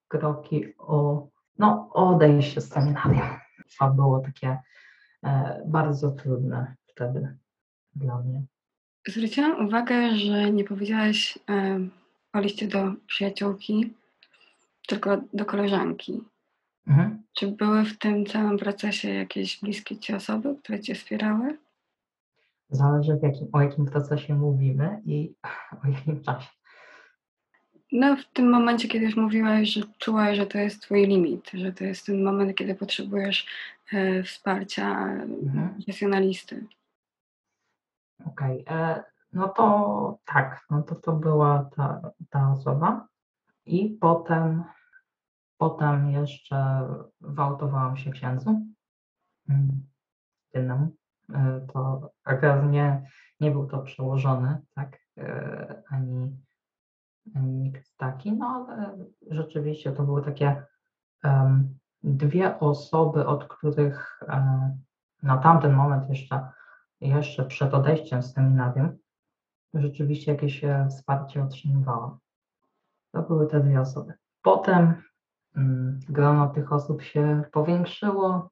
kroki 0.08 0.74
o 0.78 1.28
no, 1.58 1.90
odejście 1.94 2.62
z 2.62 2.70
seminarium. 2.70 3.28
Było 3.96 4.20
takie 4.20 4.48
E, 4.50 4.58
bardzo 5.66 6.12
trudne 6.12 6.76
wtedy 6.88 7.38
dla 7.96 8.22
mnie. 8.22 8.44
Zwróciłam 9.08 9.68
uwagę, 9.68 10.16
że 10.16 10.52
nie 10.52 10.64
powiedziałaś 10.64 11.40
e, 11.50 11.80
o 12.34 12.40
liście 12.40 12.68
do 12.68 12.94
przyjaciółki, 13.08 13.94
tylko 14.88 15.22
do 15.34 15.46
koleżanki. 15.46 16.22
Mhm. 16.88 17.24
Czy 17.34 17.48
były 17.48 17.86
w 17.86 17.98
tym 17.98 18.26
całym 18.26 18.58
procesie 18.58 19.10
jakieś 19.10 19.62
bliskie 19.62 19.98
ci 19.98 20.14
osoby, 20.14 20.56
które 20.64 20.80
cię 20.80 20.96
wspierały? 20.96 21.58
Zależy 22.70 23.20
jakim, 23.24 23.48
o 23.52 23.62
jakim 23.62 23.86
procesie 23.86 24.36
mówimy 24.36 25.02
i 25.06 25.34
o 25.84 25.88
jakim 25.88 26.22
czasie. 26.22 26.59
No, 27.92 28.16
w 28.16 28.26
tym 28.34 28.50
momencie, 28.50 28.88
kiedy 28.88 29.06
już 29.06 29.16
mówiłaś, 29.16 29.70
że 29.70 29.82
czułaś, 29.98 30.38
że 30.38 30.46
to 30.46 30.58
jest 30.58 30.82
twój 30.82 31.08
limit, 31.08 31.52
że 31.54 31.74
to 31.74 31.84
jest 31.84 32.06
ten 32.06 32.24
moment, 32.24 32.56
kiedy 32.58 32.76
potrzebujesz 32.76 33.46
e, 33.94 34.24
wsparcia 34.24 35.06
Mhm. 35.44 35.74
profesjonalisty. 35.76 36.66
Okej, 38.26 38.64
e, 38.70 39.04
no 39.34 39.48
to 39.50 40.18
tak, 40.26 40.66
no 40.70 40.84
to 40.84 40.96
to 40.96 41.12
była 41.14 41.70
ta, 41.76 42.02
ta 42.30 42.52
osoba 42.52 43.08
i 43.66 43.90
potem, 44.02 44.64
potem 45.58 46.12
jeszcze 46.12 46.88
wałtowałam 47.22 47.98
się 47.98 48.12
księdzu 48.12 48.66
mm, 49.50 49.88
innemu. 50.54 50.96
E, 51.34 51.68
To 51.74 52.12
akurat 52.24 52.72
nie, 52.72 53.10
nie 53.40 53.52
był 53.52 53.68
to 53.68 53.80
przełożony, 53.80 54.58
tak, 54.76 55.00
e, 55.18 55.84
ani 55.90 56.38
nikt 57.36 57.98
taki, 57.98 58.34
no 58.34 58.68
rzeczywiście 59.30 59.92
to 59.92 60.04
były 60.04 60.24
takie 60.24 60.66
em, 61.24 61.78
dwie 62.04 62.60
osoby, 62.60 63.28
od 63.28 63.48
których 63.48 64.24
e, 64.28 64.78
na 65.24 65.38
tamten 65.38 65.74
moment 65.74 66.10
jeszcze, 66.10 66.50
jeszcze 67.02 67.46
przed 67.46 67.74
odejściem 67.74 68.24
z 68.24 68.34
seminarium 68.34 68.98
rzeczywiście 69.74 70.32
jakieś 70.32 70.64
e, 70.64 70.88
wsparcie 70.90 71.44
otrzymywałam. 71.44 72.18
To 73.12 73.22
były 73.22 73.48
te 73.48 73.60
dwie 73.60 73.82
osoby. 73.82 74.14
Potem 74.42 74.94
mm, 75.56 76.00
grono 76.10 76.48
tych 76.48 76.74
osób 76.74 77.02
się 77.02 77.44
powiększyło 77.52 78.50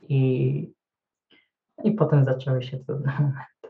i, 0.00 0.72
i 1.84 1.92
potem 1.92 2.24
zaczęły 2.24 2.62
się 2.62 2.78
trudne 2.78 3.12
momenty. 3.20 3.68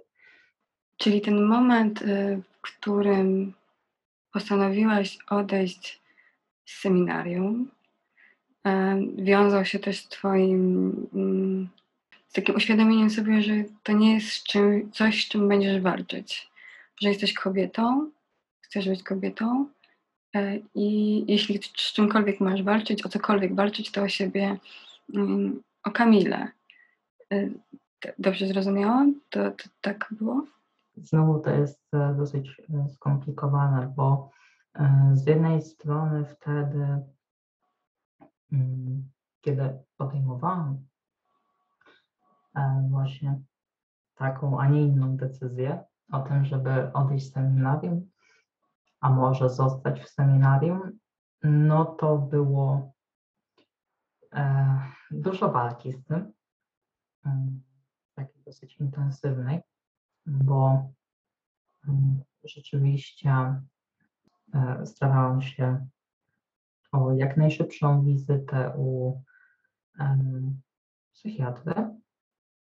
Czyli 0.97 1.21
ten 1.21 1.47
moment, 1.47 2.03
y, 2.03 2.43
w 2.53 2.61
którym 2.63 3.53
postanowiłaś 4.39 5.19
odejść 5.31 6.01
z 6.67 6.81
seminarium, 6.81 7.71
e, 8.67 9.01
wiązał 9.19 9.65
się 9.65 9.79
też 9.79 9.99
z 9.99 10.09
Twoim 10.09 10.93
mm, 11.15 11.69
z 12.29 12.33
takim 12.33 12.55
uświadomieniem 12.55 13.11
sobie, 13.11 13.43
że 13.43 13.53
to 13.83 13.93
nie 13.93 14.15
jest 14.15 14.43
czym, 14.43 14.93
coś, 14.93 15.25
z 15.25 15.29
czym 15.29 15.49
będziesz 15.49 15.83
walczyć. 15.83 16.51
Że 17.01 17.09
jesteś 17.09 17.33
kobietą, 17.35 18.11
chcesz 18.61 18.89
być 18.89 19.03
kobietą 19.03 19.69
e, 20.35 20.59
i 20.75 21.25
jeśli 21.33 21.59
z 21.63 21.93
czymkolwiek 21.93 22.41
masz 22.41 22.63
walczyć, 22.63 23.07
o 23.07 23.09
cokolwiek 23.09 23.55
walczyć, 23.55 23.91
to 23.91 24.03
o 24.03 24.09
siebie, 24.09 24.57
mm, 25.15 25.63
o 25.85 25.91
Kamilę. 25.91 26.49
E, 27.33 27.49
Dobrze 28.19 28.47
zrozumiałam? 28.47 29.21
To, 29.31 29.51
to 29.51 29.65
tak 29.81 30.09
było? 30.11 30.47
Znowu 31.03 31.41
to 31.41 31.51
jest 31.51 31.95
e, 31.95 32.15
dosyć 32.15 32.61
e, 32.61 32.89
skomplikowane, 32.89 33.93
bo 33.97 34.31
e, 34.75 35.11
z 35.15 35.27
jednej 35.27 35.63
strony 35.63 36.25
wtedy, 36.25 37.03
mm, 38.53 39.11
kiedy 39.41 39.79
podejmowałam 39.97 40.89
właśnie 42.91 43.41
taką, 44.15 44.61
a 44.61 44.69
nie 44.69 44.83
inną 44.83 45.17
decyzję 45.17 45.85
o 46.13 46.21
tym, 46.21 46.45
żeby 46.45 46.93
odejść 46.93 47.27
z 47.27 47.33
seminarium, 47.33 48.11
a 49.01 49.11
może 49.11 49.51
zostać 49.51 50.01
w 50.01 50.09
seminarium, 50.09 50.99
no 51.43 51.85
to 51.85 52.19
było 52.19 52.93
dużo 55.11 55.53
walki 55.53 55.93
z 55.93 56.05
tym, 56.05 56.33
mm, 57.25 57.63
takiej 58.15 58.43
dosyć 58.43 58.77
intensywnej, 58.77 59.61
bo 60.29 60.91
mm, 61.89 62.23
rzeczywiście 62.45 63.31
e, 64.55 64.87
starałam 64.87 65.43
się 65.43 65.87
o 66.93 67.13
jak 67.13 67.37
najszybszą 67.37 68.05
wizytę 68.05 68.73
u 68.77 69.21
psychiatry, 71.13 71.75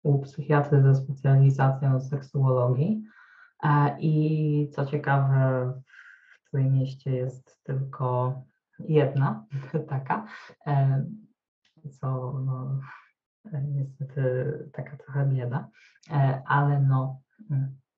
u 0.04 0.19
psychiatry 0.19 0.82
ze 0.82 0.95
specjalizacją 0.95 1.99
seksuologii. 2.01 3.04
E, 3.63 3.97
I 3.99 4.69
co 4.71 4.86
ciekawe, 4.86 5.73
w 6.32 6.49
Trójmieście 6.49 7.12
jest 7.12 7.63
tylko 7.63 8.41
jedna 8.80 9.45
taka, 9.89 10.25
e, 10.67 11.06
co 11.91 12.39
no, 12.45 12.80
niestety 13.67 14.69
taka 14.73 14.97
trochę 14.97 15.25
bieda, 15.25 15.69
ale 16.45 16.82
no, 16.82 17.21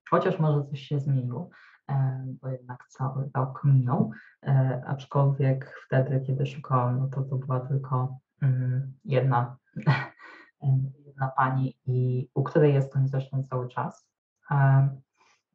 chociaż 0.09 0.39
może 0.39 0.63
coś 0.63 0.79
się 0.79 0.99
zmieniło, 0.99 1.49
e, 1.89 2.25
bo 2.41 2.49
jednak 2.49 2.85
cały 2.87 3.29
rok 3.35 3.61
minął, 3.63 4.11
e, 4.43 4.81
aczkolwiek 4.87 5.73
wtedy, 5.85 6.21
kiedy 6.27 6.45
szukałam, 6.45 6.99
no 6.99 7.07
to 7.07 7.21
to 7.21 7.35
była 7.35 7.59
tylko 7.59 8.19
mm, 8.41 8.93
jedna, 9.05 9.57
jedna 11.05 11.27
pani, 11.27 11.77
i 11.85 12.29
u 12.33 12.43
której 12.43 12.73
jestem 12.73 13.07
zresztą 13.07 13.43
cały 13.43 13.67
czas. 13.67 14.09
E, 14.51 14.89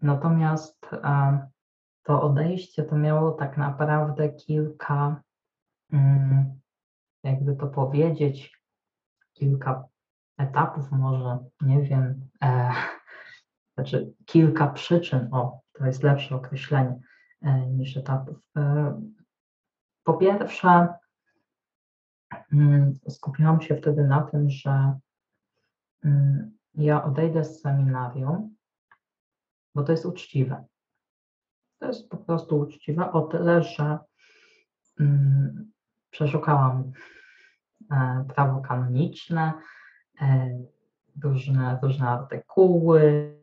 Natomiast 0.02 0.92
e, 0.92 1.48
to 2.02 2.22
odejście 2.22 2.82
to 2.82 2.96
miało 2.96 3.32
tak 3.32 3.56
naprawdę 3.56 4.28
kilka, 4.28 5.22
mm, 5.92 6.60
jakby 7.22 7.56
to 7.56 7.66
powiedzieć, 7.66 8.62
kilka 9.32 9.84
etapów, 10.38 10.92
może 10.92 11.38
nie 11.60 11.82
wiem, 11.82 12.28
e, 12.42 12.70
znaczy 13.74 14.14
kilka 14.26 14.66
przyczyn, 14.66 15.28
o, 15.32 15.60
to 15.72 15.86
jest 15.86 16.02
lepsze 16.02 16.36
określenie 16.36 17.00
e, 17.42 17.66
niż 17.66 17.96
etapów. 17.96 18.38
E, 18.56 19.00
po 20.04 20.14
pierwsze, 20.14 20.88
mm, 22.52 22.94
skupiłam 23.08 23.60
się 23.60 23.76
wtedy 23.76 24.04
na 24.04 24.22
tym, 24.22 24.50
że 24.50 24.98
mm, 26.04 26.58
ja 26.74 27.04
odejdę 27.04 27.44
z 27.44 27.60
seminarium, 27.60 28.56
bo 29.74 29.82
to 29.82 29.92
jest 29.92 30.06
uczciwe. 30.06 30.64
To 31.78 31.86
jest 31.86 32.08
po 32.08 32.16
prostu 32.16 32.58
uczciwe 32.58 33.12
o 33.12 33.20
tyle, 33.20 33.62
że 33.62 33.98
mm, 35.00 35.72
przeszukałam 36.10 36.92
e, 37.90 38.24
prawo 38.34 38.60
kanoniczne, 38.60 39.52
różne, 41.22 41.78
różne 41.82 42.08
artykuły 42.08 43.34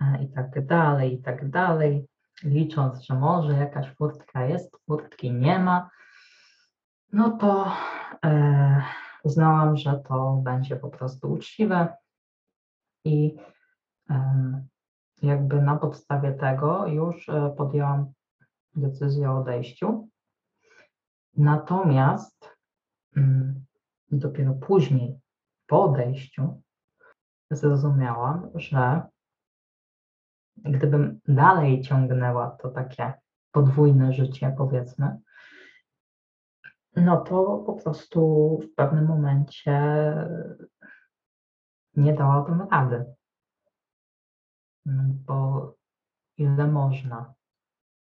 e, 0.00 0.24
i 0.24 0.28
tak 0.28 0.66
dalej, 0.66 1.14
i 1.14 1.22
tak 1.22 1.50
dalej, 1.50 2.06
licząc, 2.44 3.02
że 3.02 3.14
może 3.14 3.52
jakaś 3.52 3.94
furtka 3.96 4.44
jest, 4.44 4.76
furtki 4.86 5.32
nie 5.32 5.58
ma, 5.58 5.90
no 7.12 7.30
to 7.30 7.72
e, 8.24 8.82
uznałam, 9.22 9.76
że 9.76 10.02
to 10.08 10.40
będzie 10.44 10.76
po 10.76 10.88
prostu 10.88 11.32
uczciwe 11.32 11.96
i 13.04 13.36
e, 14.10 14.64
jakby 15.22 15.62
na 15.62 15.76
podstawie 15.76 16.32
tego 16.32 16.86
już 16.86 17.28
e, 17.28 17.54
podjęłam 17.56 18.12
decyzję 18.76 19.30
o 19.30 19.38
odejściu. 19.38 20.08
Natomiast 21.36 22.56
mm, 23.16 23.64
dopiero 24.12 24.54
później, 24.54 25.18
po 25.66 25.84
odejściu, 25.84 26.62
zrozumiałam, 27.52 28.50
że 28.54 29.02
gdybym 30.56 31.20
dalej 31.28 31.82
ciągnęła 31.82 32.50
to 32.50 32.68
takie 32.68 33.12
podwójne 33.52 34.12
życie, 34.12 34.54
powiedzmy, 34.58 35.18
no 36.96 37.20
to 37.20 37.62
po 37.66 37.72
prostu 37.72 38.58
w 38.62 38.74
pewnym 38.74 39.06
momencie 39.06 39.80
nie 41.94 42.14
dałabym 42.14 42.68
rady. 42.70 43.04
Mm, 44.86 45.22
Bo 45.26 45.74
ile 46.36 46.66
można. 46.66 47.34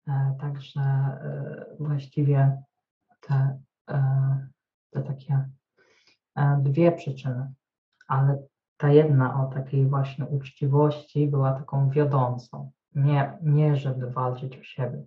E, 0.08 0.36
Także 0.40 0.82
e, 0.82 1.66
właściwie 1.80 2.64
te, 3.22 3.60
e, 3.90 4.48
te 4.90 5.04
takie 5.04 5.50
dwie 6.60 6.92
przyczyny, 6.92 7.54
ale 8.08 8.48
ta 8.80 8.90
jedna 8.90 9.44
o 9.44 9.54
takiej 9.54 9.88
właśnie 9.88 10.26
uczciwości 10.26 11.28
była 11.28 11.54
taką 11.54 11.90
wiodącą. 11.90 12.72
Nie, 12.96 13.38
nie 13.42 13.76
żeby 13.76 14.12
walczyć 14.12 14.58
o 14.58 14.64
siebie. 14.64 15.04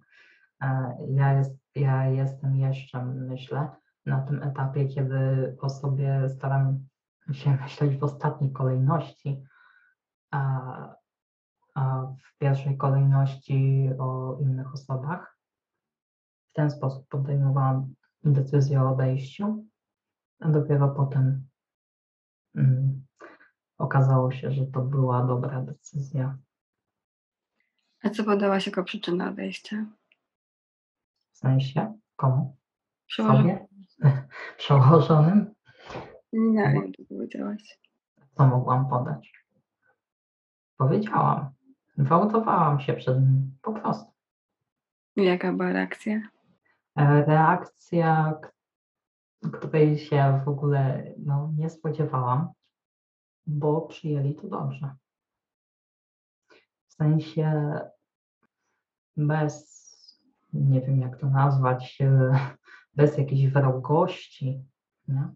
E, 0.62 0.96
Ja, 1.08 1.32
jest, 1.32 1.56
ja 1.74 2.06
jestem 2.06 2.56
jeszcze, 2.56 3.04
myślę, 3.04 3.68
na 4.06 4.20
tym 4.20 4.42
etapie, 4.42 4.88
kiedy 4.88 5.56
o 5.60 5.70
sobie 5.70 6.28
staram 6.28 6.86
się 7.32 7.56
myśleć 7.62 7.98
w 7.98 8.04
ostatniej 8.04 8.52
kolejności, 8.52 9.42
a, 10.30 10.94
a 11.74 12.02
w 12.02 12.38
pierwszej 12.38 12.76
kolejności 12.76 13.90
o 13.98 14.38
innych 14.40 14.74
osobach. 14.74 15.38
W 16.50 16.54
ten 16.54 16.70
sposób 16.70 17.08
podejmowałam 17.08 17.94
decyzję 18.24 18.82
o 18.82 18.90
odejściu, 18.90 19.64
a 20.40 20.48
dopiero 20.48 20.88
potem 20.88 21.46
mm, 22.56 23.04
okazało 23.82 24.32
się, 24.32 24.52
że 24.52 24.66
to 24.66 24.80
była 24.80 25.26
dobra 25.26 25.60
decyzja. 25.60 26.38
A 28.02 28.10
co 28.10 28.24
podałaś 28.24 28.66
jako 28.66 28.84
przyczynę 28.84 29.28
odejścia? 29.28 29.86
sensie 31.42 31.98
komu? 32.16 32.56
Przełożony. 33.06 33.66
Sobie? 33.98 34.26
Przełożonym? 34.58 35.54
Nie 36.32 36.62
wiem, 36.62 36.92
co 36.96 37.02
powiedziałaś. 37.08 37.78
Co 38.36 38.46
mogłam 38.46 38.88
podać? 38.88 39.32
Powiedziałam. 40.76 41.50
Gwałtowałam 41.98 42.80
się 42.80 42.94
przed 42.94 43.20
nim. 43.20 43.58
Po 43.62 43.72
prostu. 43.72 44.12
Jaka 45.16 45.52
była 45.52 45.72
reakcja? 45.72 46.20
E, 46.96 47.24
Reakcja, 47.24 48.34
której 49.52 49.98
się 49.98 50.42
w 50.44 50.48
ogóle 50.48 51.14
no, 51.18 51.52
nie 51.58 51.70
spodziewałam, 51.70 52.52
bo 53.46 53.80
przyjęli 53.80 54.34
to 54.34 54.48
dobrze. 54.48 54.94
W 56.88 56.92
sensie 56.94 57.72
bez, 59.16 59.72
nie 60.52 60.80
wiem 60.80 61.00
jak 61.00 61.16
to 61.16 61.26
nazwać, 61.26 61.98
e, 62.00 62.32
bez 62.96 63.18
jakiejś 63.18 63.48
wrogości, 63.48 64.64
nie? 65.08 65.28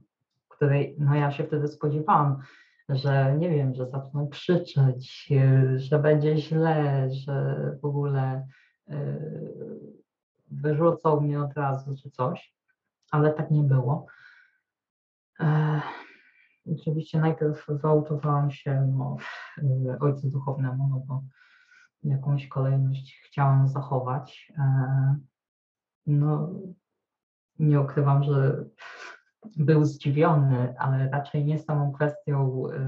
której 0.49 0.97
no 0.99 1.15
ja 1.15 1.31
się 1.31 1.45
wtedy 1.45 1.69
spodziewałam, 1.69 2.43
że 2.89 3.37
nie 3.39 3.51
wiem, 3.51 3.75
że 3.75 3.91
zaczną 3.91 4.29
krzyczeć, 4.29 5.29
e, 5.33 5.79
że 5.79 5.99
będzie 5.99 6.37
źle, 6.37 7.09
że 7.11 7.57
w 7.83 7.85
ogóle 7.85 8.47
e, 8.89 9.19
wyrzucą 10.51 11.21
mnie 11.21 11.41
od 11.41 11.55
razu 11.55 11.97
czy 12.03 12.11
coś, 12.11 12.55
ale 13.11 13.33
tak 13.33 13.51
nie 13.51 13.63
było. 13.63 14.07
Oczywiście 16.73 17.21
najpierw 17.21 17.67
wyautowałam 17.69 18.51
się 18.51 18.93
no, 18.97 19.17
ojcu 20.01 20.31
duchownemu, 20.31 20.89
no 20.89 21.03
bo 21.07 21.23
jakąś 22.05 22.49
kolejność 22.49 23.21
chciałam 23.27 23.69
zachować. 23.69 24.53
E, 24.59 25.17
No, 26.07 26.51
nie 27.59 27.81
ukrywam, 27.81 28.23
że 28.23 28.65
był 29.57 29.85
zdziwiony, 29.85 30.75
ale 30.79 31.11
raczej 31.11 31.45
nie 31.45 31.59
samą 31.59 31.93
kwestią 31.93 32.63
e, 32.71 32.81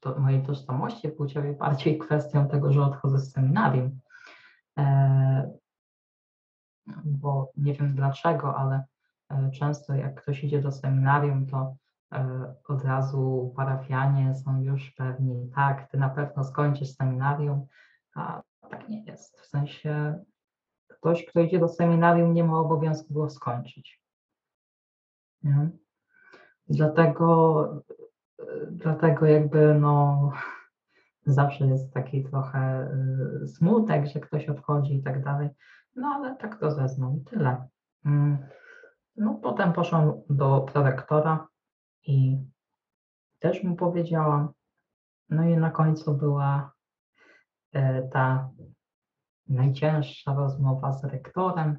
to 0.00 0.18
mojej 0.20 0.42
tożsamości 0.42 1.08
płciowej, 1.08 1.56
bardziej 1.56 1.98
kwestią 1.98 2.48
tego, 2.48 2.72
że 2.72 2.82
odchodzę 2.82 3.18
z 3.18 3.32
seminarium. 3.32 4.00
E, 4.78 5.52
Bo 7.04 7.52
nie 7.56 7.74
wiem 7.74 7.94
dlaczego, 7.94 8.56
ale 8.56 8.84
często 9.52 9.94
jak 9.94 10.22
ktoś 10.22 10.44
idzie 10.44 10.60
do 10.60 10.72
seminarium, 10.72 11.46
to 11.46 11.76
e, 12.12 12.54
od 12.68 12.84
razu 12.84 13.52
parafianie 13.56 14.34
są 14.34 14.62
już 14.62 14.90
pewni, 14.90 15.50
tak, 15.54 15.90
ty 15.90 15.98
na 15.98 16.08
pewno 16.08 16.44
skończysz 16.44 16.96
seminarium, 16.96 17.66
a 18.14 18.42
tak 18.70 18.88
nie 18.88 19.04
jest. 19.04 19.40
W 19.40 19.46
sensie 19.46 20.24
ktoś, 20.88 21.26
kto 21.26 21.40
idzie 21.40 21.58
do 21.58 21.68
seminarium, 21.68 22.34
nie 22.34 22.44
ma 22.44 22.58
obowiązku 22.58 23.14
go 23.14 23.30
skończyć. 23.30 24.00
Nie? 25.42 25.70
Dlatego, 26.68 27.64
e, 28.38 28.44
dlatego 28.70 29.26
jakby 29.26 29.74
no 29.74 30.30
zawsze 31.26 31.66
jest 31.66 31.92
taki 31.92 32.24
trochę 32.24 32.90
smutek, 33.46 34.06
że 34.06 34.20
ktoś 34.20 34.48
odchodzi 34.48 34.94
i 34.94 35.02
tak 35.02 35.24
dalej. 35.24 35.48
No 35.96 36.08
ale 36.08 36.36
tak 36.36 36.60
to 36.60 36.70
zeznał 36.70 37.16
i 37.16 37.24
tyle. 37.24 37.68
No 39.16 39.34
potem 39.34 39.72
poszłam 39.72 40.12
do 40.30 40.60
prorektora 40.60 41.48
i 42.06 42.38
też 43.38 43.62
mu 43.62 43.76
powiedziałam. 43.76 44.52
No 45.28 45.44
i 45.44 45.56
na 45.56 45.70
końcu 45.70 46.14
była 46.14 46.72
e, 47.72 48.08
ta 48.08 48.50
najcięższa 49.48 50.34
rozmowa 50.34 50.92
z 50.92 51.04
rektorem. 51.04 51.78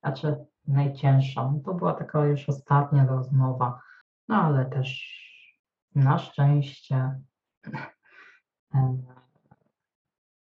Znaczy 0.00 0.36
najcięższa, 0.66 1.50
no 1.52 1.60
to 1.64 1.74
była 1.74 1.94
taka 1.94 2.26
już 2.26 2.48
ostatnia 2.48 3.06
rozmowa, 3.06 3.80
no 4.28 4.36
ale 4.36 4.64
też 4.64 5.14
na 5.94 6.18
szczęście 6.18 7.20
e, 8.74 8.98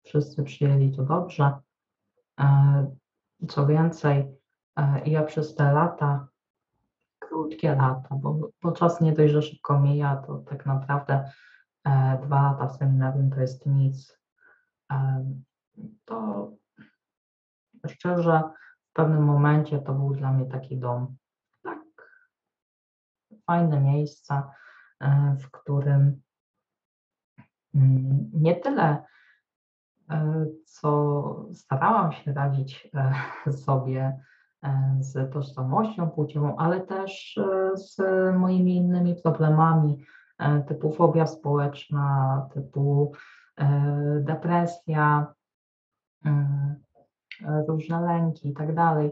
wszyscy 0.04 0.44
przyjęli 0.44 0.96
to 0.96 1.04
dobrze. 1.04 1.52
E, 2.40 2.96
Co 3.48 3.68
więcej, 3.68 4.36
ja 5.06 5.24
przez 5.24 5.56
te 5.56 5.74
lata, 5.74 6.28
krótkie 7.20 7.76
lata, 7.76 8.16
bo, 8.16 8.50
bo 8.62 8.72
czas 8.72 9.02
nie 9.02 9.14
dość, 9.14 9.34
że 9.34 9.42
szybko 9.42 9.80
mija, 9.80 10.16
to 10.16 10.38
tak 10.38 10.66
naprawdę 10.66 11.32
e, 11.84 12.20
dwa 12.24 12.42
lata 12.42 12.68
w 12.68 12.78
seminarium 12.78 13.30
to 13.30 13.42
jest 13.42 13.66
nic. 13.66 14.20
E, 14.92 15.26
To 16.06 16.52
szczerze, 17.88 18.44
w 18.90 18.94
pewnym 18.94 19.24
momencie 19.24 19.80
to 19.80 19.94
był 19.94 20.14
dla 20.16 20.32
mnie 20.34 20.46
taki 20.46 20.78
dom. 20.78 21.16
Tak, 21.64 21.80
fajne 23.46 23.82
miejsce, 23.82 24.44
e, 25.00 25.38
w 25.40 25.52
którym 25.52 26.22
mm, 27.76 28.32
nie 28.34 28.56
tyle 28.56 29.04
e, 30.10 30.46
co 30.66 31.26
starałam 31.54 32.12
się 32.12 32.34
radzić 32.34 32.90
e, 33.46 33.52
sobie 33.66 34.02
e, 34.02 34.35
z 35.00 35.34
tożsamością 35.34 36.10
płciową, 36.10 36.56
ale 36.58 36.82
też 36.82 37.38
e, 37.38 37.78
z 37.78 37.98
moimi 38.36 38.76
innymi 38.76 39.16
problemami 39.16 40.06
e, 40.38 40.62
typu 40.62 40.92
fobia 40.92 41.28
społeczna, 41.28 42.50
typu 42.54 43.12
e, 43.58 44.20
depresja, 44.22 45.34
mm, 46.26 46.76
różne 47.68 48.02
lęki 48.02 48.50
i 48.50 48.54
tak 48.54 48.76
dalej. 48.76 49.12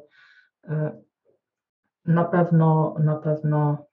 Na 2.06 2.26
pewno, 2.26 2.96
na 3.00 3.16
pewno 3.16 3.86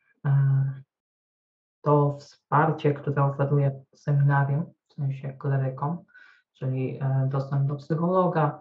to 1.82 2.16
wsparcie, 2.18 2.94
które 2.94 3.24
oferuje 3.24 3.80
seminarium, 3.94 4.64
w 4.88 4.94
sensie 4.94 5.32
klerykom, 5.32 6.04
czyli 6.52 7.00
dostęp 7.26 7.68
do 7.68 7.74
psychologa 7.74 8.60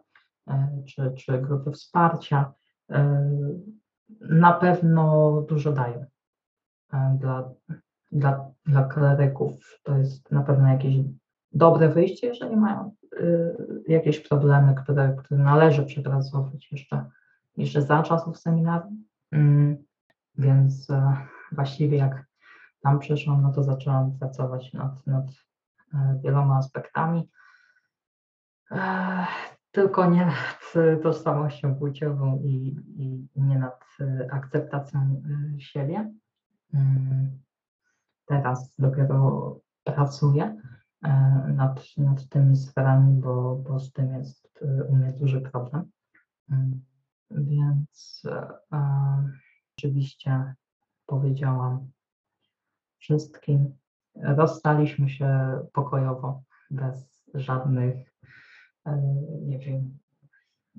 czy, 0.87 1.11
czy 1.11 1.41
grupy 1.41 1.71
wsparcia, 1.71 2.53
na 4.21 4.53
pewno 4.53 5.31
dużo 5.41 5.71
dają 5.71 6.05
e, 6.93 7.17
dla, 7.19 7.49
dla, 8.11 8.51
dla 8.65 8.83
kleryków. 8.83 9.79
To 9.83 9.97
jest 9.97 10.31
na 10.31 10.43
pewno 10.43 10.67
jakieś 10.67 10.95
dobre 11.51 11.89
wyjście, 11.89 12.27
jeżeli 12.27 12.55
mają 12.55 12.95
e, 13.17 13.25
jakieś 13.87 14.19
problemy, 14.19 14.75
które, 14.75 15.15
które 15.19 15.43
należy 15.43 15.85
przepracować 15.85 16.71
jeszcze, 16.71 17.05
jeszcze 17.57 17.81
za 17.81 18.03
czasów 18.03 18.37
seminarium. 18.37 19.03
Mm, 19.31 19.77
Więc 20.37 20.89
e, 20.89 21.17
właściwie 21.51 21.97
jak 21.97 22.25
tam 22.81 22.99
przyszłam, 22.99 23.41
no 23.41 23.51
to 23.53 23.63
zaczęłam 23.63 24.17
pracować 24.19 24.73
nad, 24.73 25.07
nad 25.07 25.25
e, 25.93 26.19
wieloma 26.23 26.57
aspektami. 26.57 27.29
Tylko 29.71 30.09
nie 30.09 30.25
nad 30.25 30.73
tożsamością 31.03 31.75
płciową 31.75 32.41
i, 32.43 32.75
i 32.97 33.27
nie 33.35 33.59
nad 33.59 33.85
e, 33.99 34.27
akceptacją 34.31 34.99
e, 35.55 35.59
siebie. 35.59 36.13
Mm, 36.73 37.39
Teraz 38.25 38.75
dopiero 38.79 39.59
pracuję 39.83 40.61
e, 41.03 41.09
nad, 41.55 41.83
nad 41.97 42.29
tymi 42.29 42.57
sferami, 42.57 43.21
bo, 43.21 43.55
bo 43.55 43.79
z 43.79 43.91
tym 43.91 44.13
jest 44.13 44.63
u 44.89 44.95
mnie 44.95 45.13
duży 45.13 45.41
problem. 45.41 45.91
Mm, 46.51 46.81
Więc 47.31 48.23
oczywiście 49.77 50.53
powiedziałam 51.05 51.91
wszystkim. 52.97 53.75
Rozstaliśmy 54.15 55.09
się 55.09 55.59
pokojowo, 55.73 56.43
bez 56.71 57.25
żadnych, 57.33 58.08
nie 59.41 59.59
wiem, 59.59 59.97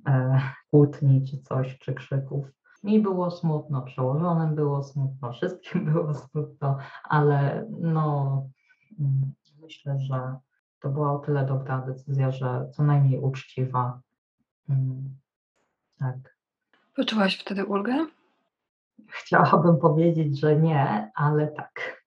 e, 0.07 0.41
kłótni 0.71 1.25
czy 1.31 1.39
coś, 1.39 1.79
czy 1.79 1.95
krzyków. 1.95 2.47
Mi 2.83 3.01
było 3.01 3.31
smutno, 3.31 3.83
przełożonym 3.83 4.55
było 4.55 4.83
smutno, 4.83 5.33
wszystkim 5.33 5.85
było 5.93 6.15
smutno, 6.15 6.79
ale 7.05 7.67
no 7.81 8.47
mm, 9.01 9.33
myślę, 9.63 9.99
że 10.01 10.37
to 10.81 10.89
była 10.89 11.13
o 11.13 11.19
tyle 11.19 11.47
dobra 11.47 11.79
decyzja, 11.79 12.31
że 12.31 12.69
co 12.73 12.83
najmniej 12.83 13.21
uczciwa. 13.21 14.01
Mm, 14.69 15.17
Tak. 15.99 16.17
Poczułaś 16.97 17.39
wtedy 17.39 17.65
ulgę? 17.65 18.07
Chciałabym 19.09 19.79
powiedzieć, 19.79 20.41
że 20.41 20.57
nie, 20.57 21.11
ale 21.15 21.49
tak. 21.49 22.03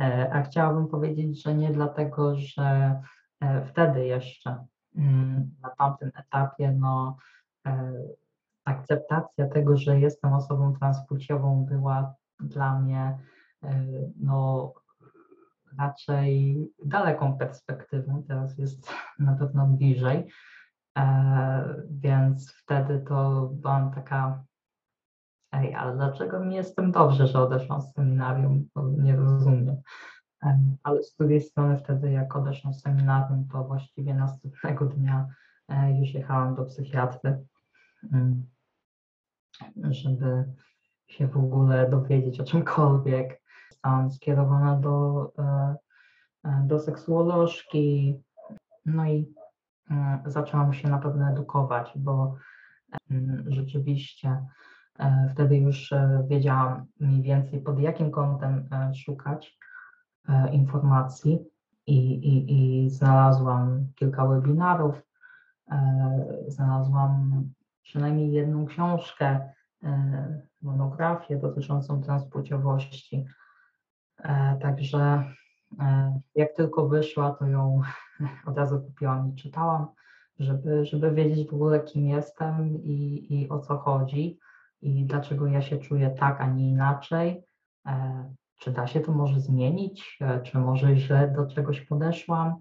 E, 0.00 0.30
A 0.32 0.42
chciałabym 0.42 0.88
powiedzieć, 0.88 1.42
że 1.42 1.54
nie 1.54 1.70
dlatego, 1.72 2.36
że 2.36 3.00
e, 3.40 3.66
wtedy 3.66 4.06
jeszcze 4.06 4.66
na 5.62 5.70
tamtym 5.78 6.10
etapie 6.14 6.72
no, 6.72 7.16
e, 7.66 7.92
akceptacja 8.64 9.48
tego, 9.48 9.76
że 9.76 10.00
jestem 10.00 10.32
osobą 10.32 10.74
transpłciową 10.78 11.64
była 11.64 12.14
dla 12.40 12.80
mnie 12.80 13.18
e, 13.62 13.84
no, 14.20 14.72
raczej 15.78 16.58
daleką 16.84 17.38
perspektywą, 17.38 18.22
teraz 18.28 18.58
jest 18.58 18.90
na 19.18 19.36
pewno 19.36 19.66
bliżej. 19.66 20.28
E, 20.98 21.82
więc 21.90 22.52
wtedy 22.52 23.04
to 23.08 23.48
byłam 23.52 23.90
taka, 23.90 24.44
ej, 25.52 25.74
ale 25.74 25.96
dlaczego 25.96 26.40
mi 26.40 26.54
jestem 26.54 26.92
dobrze, 26.92 27.26
że 27.26 27.42
odeszłam 27.42 27.82
z 27.82 27.92
seminarium? 27.92 28.68
Nie 28.98 29.16
rozumiem. 29.16 29.76
Ale 30.82 31.02
z 31.02 31.16
drugiej 31.16 31.40
strony 31.40 31.78
wtedy, 31.78 32.10
jak 32.10 32.36
odeszłam 32.36 32.74
seminarium, 32.74 33.48
to 33.52 33.64
właściwie 33.64 34.14
następnego 34.14 34.86
dnia 34.86 35.26
e, 35.68 35.98
już 35.98 36.14
jechałam 36.14 36.54
do 36.54 36.64
psychiatry, 36.64 37.44
żeby 39.90 40.44
się 41.06 41.28
w 41.28 41.36
ogóle 41.36 41.90
dowiedzieć 41.90 42.40
o 42.40 42.44
czymkolwiek. 42.44 43.42
Zostałam 43.70 44.10
skierowana 44.10 44.76
do, 44.76 45.32
e, 45.38 45.76
e, 46.44 46.62
do 46.66 46.78
seksuolożki, 46.78 48.14
no 48.86 49.06
i 49.06 49.34
zaczęłam 50.26 50.72
się 50.72 50.88
na 50.88 50.98
pewno 50.98 51.28
edukować, 51.28 51.92
bo 51.96 52.36
rzeczywiście 53.46 54.46
wtedy 55.30 55.56
już 55.56 55.94
wiedziałam 56.26 56.86
mniej 57.00 57.22
więcej 57.22 57.60
pod 57.60 57.80
jakim 57.80 58.10
kątem 58.10 58.68
szukać 58.94 59.57
informacji 60.52 61.44
i, 61.86 61.96
i, 62.14 62.84
i 62.84 62.90
znalazłam 62.90 63.86
kilka 63.94 64.26
webinarów, 64.26 65.02
znalazłam 66.48 67.44
przynajmniej 67.82 68.32
jedną 68.32 68.66
książkę, 68.66 69.40
monografię 70.62 71.36
dotyczącą 71.36 72.02
transpłciowości. 72.02 73.26
E, 74.18 74.58
także 74.62 75.24
e, 75.80 76.20
jak 76.34 76.52
tylko 76.52 76.88
wyszła, 76.88 77.30
to 77.30 77.46
ją 77.46 77.80
od 78.46 78.58
razu 78.58 78.80
kupiłam 78.80 79.28
i 79.28 79.34
czytałam, 79.34 79.86
żeby, 80.38 80.86
żeby 80.86 81.10
wiedzieć 81.10 81.48
w 81.48 81.54
ogóle, 81.54 81.80
kim 81.80 82.06
jestem 82.06 82.82
i, 82.82 83.26
i 83.30 83.48
o 83.48 83.58
co 83.58 83.78
chodzi 83.78 84.38
i 84.82 85.04
dlaczego 85.04 85.46
ja 85.46 85.62
się 85.62 85.78
czuję 85.78 86.10
tak, 86.10 86.40
a 86.40 86.46
nie 86.46 86.70
inaczej. 86.70 87.42
E, 88.58 88.64
czy 88.64 88.70
da 88.72 88.86
się 88.86 89.00
to 89.00 89.12
może 89.12 89.40
zmienić, 89.40 90.18
czy 90.44 90.58
może 90.58 90.96
źle 90.96 91.34
do 91.36 91.46
czegoś 91.54 91.80
podeszłam. 91.80 92.54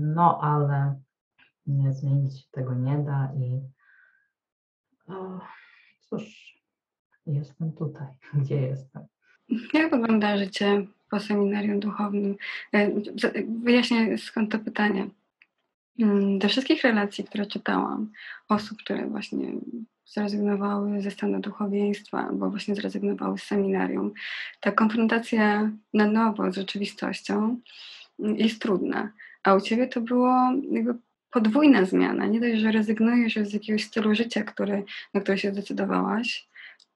No, 0.00 0.40
ale 0.40 1.00
nie 1.66 1.92
zmienić 1.92 2.40
się 2.40 2.46
tego 2.50 2.74
nie 2.74 2.98
da 2.98 3.32
i 3.36 3.60
cóż, 6.00 6.56
jestem 7.26 7.72
tutaj, 7.72 8.06
gdzie 8.34 8.60
jestem. 8.60 9.06
Jak 9.74 9.90
wygląda 9.90 10.38
życie 10.38 10.86
po 11.10 11.20
seminarium 11.20 11.80
duchownym? 11.80 12.36
E, 12.72 12.90
wyjaśnię 13.62 14.18
skąd 14.18 14.52
to 14.52 14.58
pytanie. 14.58 15.08
Mm, 15.98 16.38
do 16.38 16.48
wszystkich 16.48 16.82
relacji, 16.82 17.24
które 17.24 17.46
czytałam, 17.46 18.12
osób, 18.48 18.78
które 18.78 19.06
właśnie 19.06 19.52
zrezygnowały 20.06 21.02
ze 21.02 21.10
stanu 21.10 21.40
duchowieństwa 21.40 22.18
albo 22.28 22.50
właśnie 22.50 22.74
zrezygnowały 22.74 23.38
z 23.38 23.42
seminarium, 23.42 24.12
ta 24.60 24.72
konfrontacja 24.72 25.70
na 25.94 26.06
nowo 26.06 26.52
z 26.52 26.54
rzeczywistością 26.54 27.60
mm, 28.18 28.36
jest 28.36 28.62
trudna. 28.62 29.12
A 29.42 29.54
u 29.54 29.60
ciebie 29.60 29.86
to 29.88 30.00
było 30.00 30.52
jakby 30.70 30.94
podwójna 31.30 31.84
zmiana. 31.84 32.26
Nie 32.26 32.40
dość, 32.40 32.60
że 32.60 32.72
rezygnujesz 32.72 33.36
z 33.36 33.52
jakiegoś 33.52 33.84
stylu 33.84 34.14
życia, 34.14 34.44
który, 34.44 34.84
na 35.14 35.20
który 35.20 35.38
się 35.38 35.52
zdecydowałaś, 35.52 36.48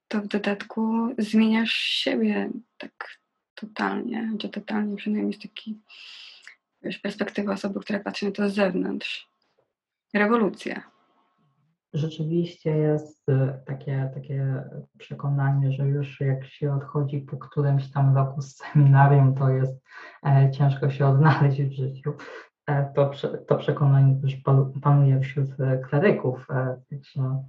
to 0.07 0.21
w 0.21 0.27
dodatku 0.27 1.15
zmieniasz 1.17 1.73
siebie 1.73 2.49
tak 2.77 3.19
totalnie, 3.55 4.31
czy 4.39 4.49
totalnie 4.49 4.95
przynajmniej 4.95 5.33
z 5.33 5.39
takiej 5.39 5.75
perspektywy 7.01 7.51
osoby, 7.51 7.79
która 7.79 7.99
patrzy 7.99 8.25
na 8.25 8.31
to 8.31 8.49
z 8.49 8.53
zewnątrz. 8.53 9.27
Rewolucja. 10.13 10.91
Rzeczywiście 11.93 12.77
jest 12.77 13.29
y, 13.29 13.59
takie, 13.65 14.11
takie 14.13 14.63
przekonanie, 14.97 15.71
że 15.71 15.87
już 15.87 16.21
jak 16.21 16.45
się 16.45 16.73
odchodzi 16.73 17.19
po 17.19 17.37
którymś 17.37 17.91
tam 17.91 18.15
roku 18.15 18.41
z 18.41 18.55
seminarium, 18.55 19.35
to 19.35 19.49
jest 19.49 19.83
e, 20.25 20.51
ciężko 20.51 20.89
się 20.89 21.05
odnaleźć 21.05 21.61
w 21.61 21.71
życiu. 21.71 22.13
E, 22.67 22.93
to, 22.95 23.11
to 23.47 23.55
przekonanie 23.55 24.21
też 24.21 24.41
panuje 24.81 25.19
wśród 25.19 25.59
e, 25.59 25.77
kleryków. 25.77 26.47
E, 26.49 26.77
także, 26.89 27.43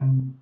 mm, 0.00 0.40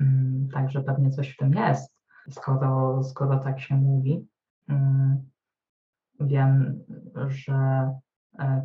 Mm, 0.00 0.48
także 0.52 0.82
pewnie 0.82 1.10
coś 1.10 1.30
w 1.30 1.36
tym 1.36 1.52
jest, 1.54 1.94
skoro, 2.30 3.02
skoro 3.04 3.38
tak 3.38 3.60
się 3.60 3.76
mówi. 3.76 4.26
Mm, 4.68 5.30
wiem, 6.20 6.84
że 7.28 7.90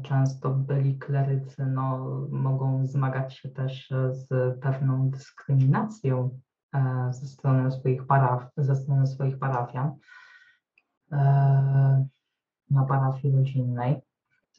często 0.04 0.50
byli 0.50 0.98
klerycy 0.98 1.66
no, 1.66 2.08
mogą 2.30 2.88
zmagać 2.88 3.38
się 3.38 3.50
też 3.50 3.94
z 4.10 4.60
pewną 4.60 5.10
dyskryminacją 5.10 6.40
e, 6.74 7.08
ze 7.14 7.28
strony 7.28 7.72
swoich, 7.72 8.06
paraf, 8.06 8.50
ze 8.58 8.76
strony 8.76 9.08
swoich 9.08 9.40
parafian 9.40 9.92
e, 11.12 12.06
na 12.70 12.86
parafii 12.86 13.36
rodzinnej. 13.36 14.02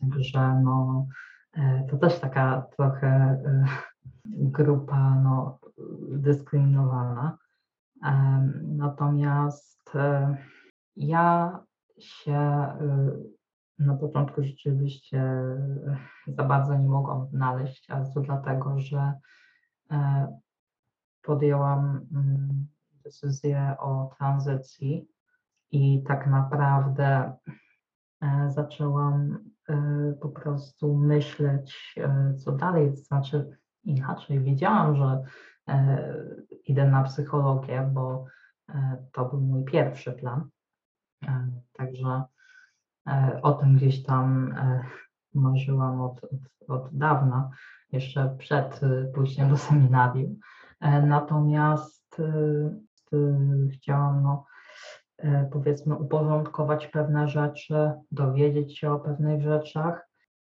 Także 0.01 0.61
no, 0.65 1.07
to 1.91 1.97
też 1.97 2.21
taka 2.21 2.67
trochę 2.77 3.39
grupa 4.27 5.15
no, 5.15 5.59
dyskryminowana. 6.09 7.39
Natomiast 8.63 9.91
e, 9.95 10.37
ja 10.97 11.59
się 11.99 12.67
na 13.79 13.95
początku 13.95 14.43
rzeczywiście 14.43 15.23
za 16.27 16.45
bardzo 16.45 16.75
nie 16.75 16.89
mogłam 16.89 17.21
odnaleźć, 17.21 17.91
ale 17.91 18.13
to 18.15 18.21
dlatego, 18.21 18.79
że 18.79 19.13
e, 19.91 20.27
podjęłam 21.23 22.07
mm, 22.15 22.67
decyzję 23.05 23.77
o 23.79 24.11
tranzycji 24.19 25.09
i 25.71 26.03
tak 26.03 26.27
naprawdę 26.27 27.37
e, 28.23 28.51
zaczęłam 28.51 29.39
po 30.21 30.29
prostu 30.29 30.97
myśleć, 30.97 31.99
co 32.37 32.53
dalej, 32.53 32.97
znaczy 32.97 33.57
inaczej. 33.87 34.41
Wiedziałam, 34.41 34.97
że 34.97 35.23
e, 35.69 36.15
idę 36.65 36.91
na 36.91 37.03
psychologię, 37.03 37.91
bo 37.93 38.25
e, 38.69 38.97
to 39.13 39.25
był 39.25 39.41
mój 39.41 39.65
pierwszy 39.65 40.13
plan. 40.13 40.49
E, 41.25 41.49
także 41.73 42.25
o 43.43 43.53
tym 43.53 43.77
gdzieś 43.77 44.03
tam 44.03 44.55
marzyłam 45.35 46.01
od, 46.01 46.25
od, 46.25 46.71
od 46.71 46.97
dawna, 46.97 47.51
jeszcze 47.93 48.37
przed 48.39 48.81
pójściem 49.15 49.51
do 49.51 49.57
seminarium. 49.57 50.37
Natomiast 51.03 52.23
chciałam, 53.73 54.23
no, 54.23 54.45
powiedzmy, 55.53 55.95
uporządkować 55.95 56.87
pewne 56.87 57.29
rzeczy, 57.29 57.93
dowiedzieć 58.13 58.79
się 58.79 58.93
o 58.93 59.01
pewnych 59.01 59.43
rzeczach. 59.43 60.09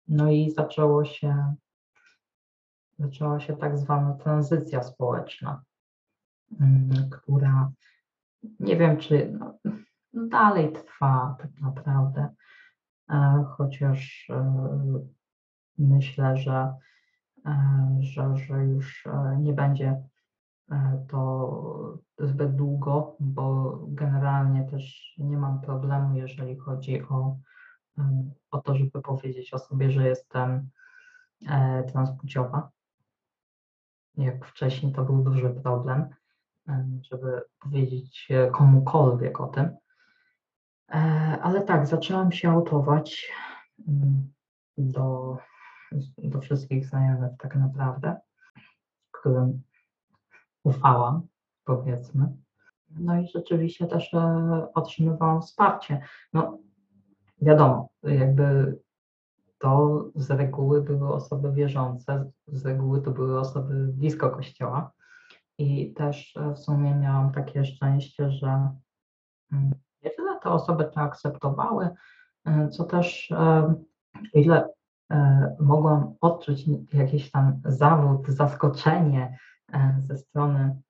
No 0.09 0.31
i 0.31 0.51
zaczęło 0.51 1.05
się 1.05 1.55
zaczęła 2.99 3.41
się 3.41 3.57
tak 3.57 3.79
zwana 3.79 4.15
tranzycja 4.15 4.83
społeczna, 4.83 5.63
mm, 6.61 7.11
która 7.11 7.71
nie 8.61 8.77
wiem, 8.77 8.97
czy 8.97 9.39
no, 9.41 9.59
dalej 10.13 10.73
trwa 10.73 11.37
tak 11.41 11.51
naprawdę, 11.61 12.21
e, 12.21 12.35
chociaż 13.57 14.27
e, 14.31 14.73
myślę, 15.79 16.37
że, 16.37 16.75
e, 17.47 17.97
że, 18.01 18.37
że 18.37 18.65
już 18.65 19.09
nie 19.39 19.53
będzie 19.53 20.03
to 21.09 21.99
zbyt 22.19 22.57
długo, 22.57 23.17
bo 23.21 23.79
generalnie 23.89 24.65
też 24.65 25.15
nie 25.19 25.37
mam 25.39 25.61
problemu, 25.61 26.17
jeżeli 26.17 26.57
chodzi 26.57 27.03
o, 27.03 27.37
o 28.51 28.59
to, 28.61 28.75
żeby 28.75 29.03
powiedzieć 29.03 29.55
o 29.55 29.59
sobie, 29.59 29.91
że 29.91 30.09
jestem 30.09 30.69
transpłciowa 31.93 32.71
jak 34.17 34.47
wcześniej 34.47 34.93
to 34.93 35.05
był 35.05 35.23
duży 35.23 35.51
problem, 35.51 36.09
żeby 37.03 37.43
powiedzieć 37.61 38.29
komukolwiek 38.53 39.41
o 39.41 39.47
tym. 39.47 39.77
E, 40.91 40.97
ale 41.43 41.63
tak, 41.63 41.87
zaczęłam 41.87 42.33
się 42.33 42.51
autować 42.51 43.33
mm, 43.89 44.33
do, 44.79 45.37
do 46.19 46.41
wszystkich 46.41 46.87
znajomych 46.87 47.33
tak 47.39 47.57
naprawdę, 47.57 48.17
którym 49.11 49.63
ufałam, 50.65 51.27
powiedzmy. 51.65 52.37
No 52.91 53.21
i 53.21 53.29
rzeczywiście 53.29 53.87
też 53.87 54.15
e, 54.15 54.69
otrzymywałam 54.75 55.43
wsparcie. 55.43 56.01
No 56.33 56.59
wiadomo, 57.43 57.89
jakby 58.03 58.79
to 59.59 60.05
z 60.15 60.31
reguły 60.31 60.83
były 60.83 61.13
osoby 61.13 61.53
wierzące, 61.53 62.31
z 62.47 62.67
reguły 62.67 63.03
to 63.03 63.11
były 63.11 63.41
osoby 63.41 63.75
blisko 63.75 64.31
kościoła. 64.31 64.93
I 65.59 65.93
też 65.93 66.37
e, 66.37 66.53
w 66.53 66.59
sumie 66.59 66.95
miałam 66.95 67.33
takie 67.33 67.65
szczęście, 67.65 68.31
że 68.31 68.69
mm, 69.53 69.75
nie 70.05 70.11
tyle 70.11 70.41
te 70.41 70.51
osoby 70.51 70.85
to 70.85 71.01
akceptowały, 71.01 71.89
e, 72.45 72.69
co 72.69 72.85
też 72.85 73.31
e, 73.31 73.75
ile 74.35 74.69
e, 75.11 75.57
mogłam 75.61 76.15
odczuć 76.21 76.65
jakiś 76.93 77.31
tam 77.31 77.61
zawód, 77.65 78.29
zaskoczenie 78.29 79.39
ze 80.09 80.17
strony 80.17 80.81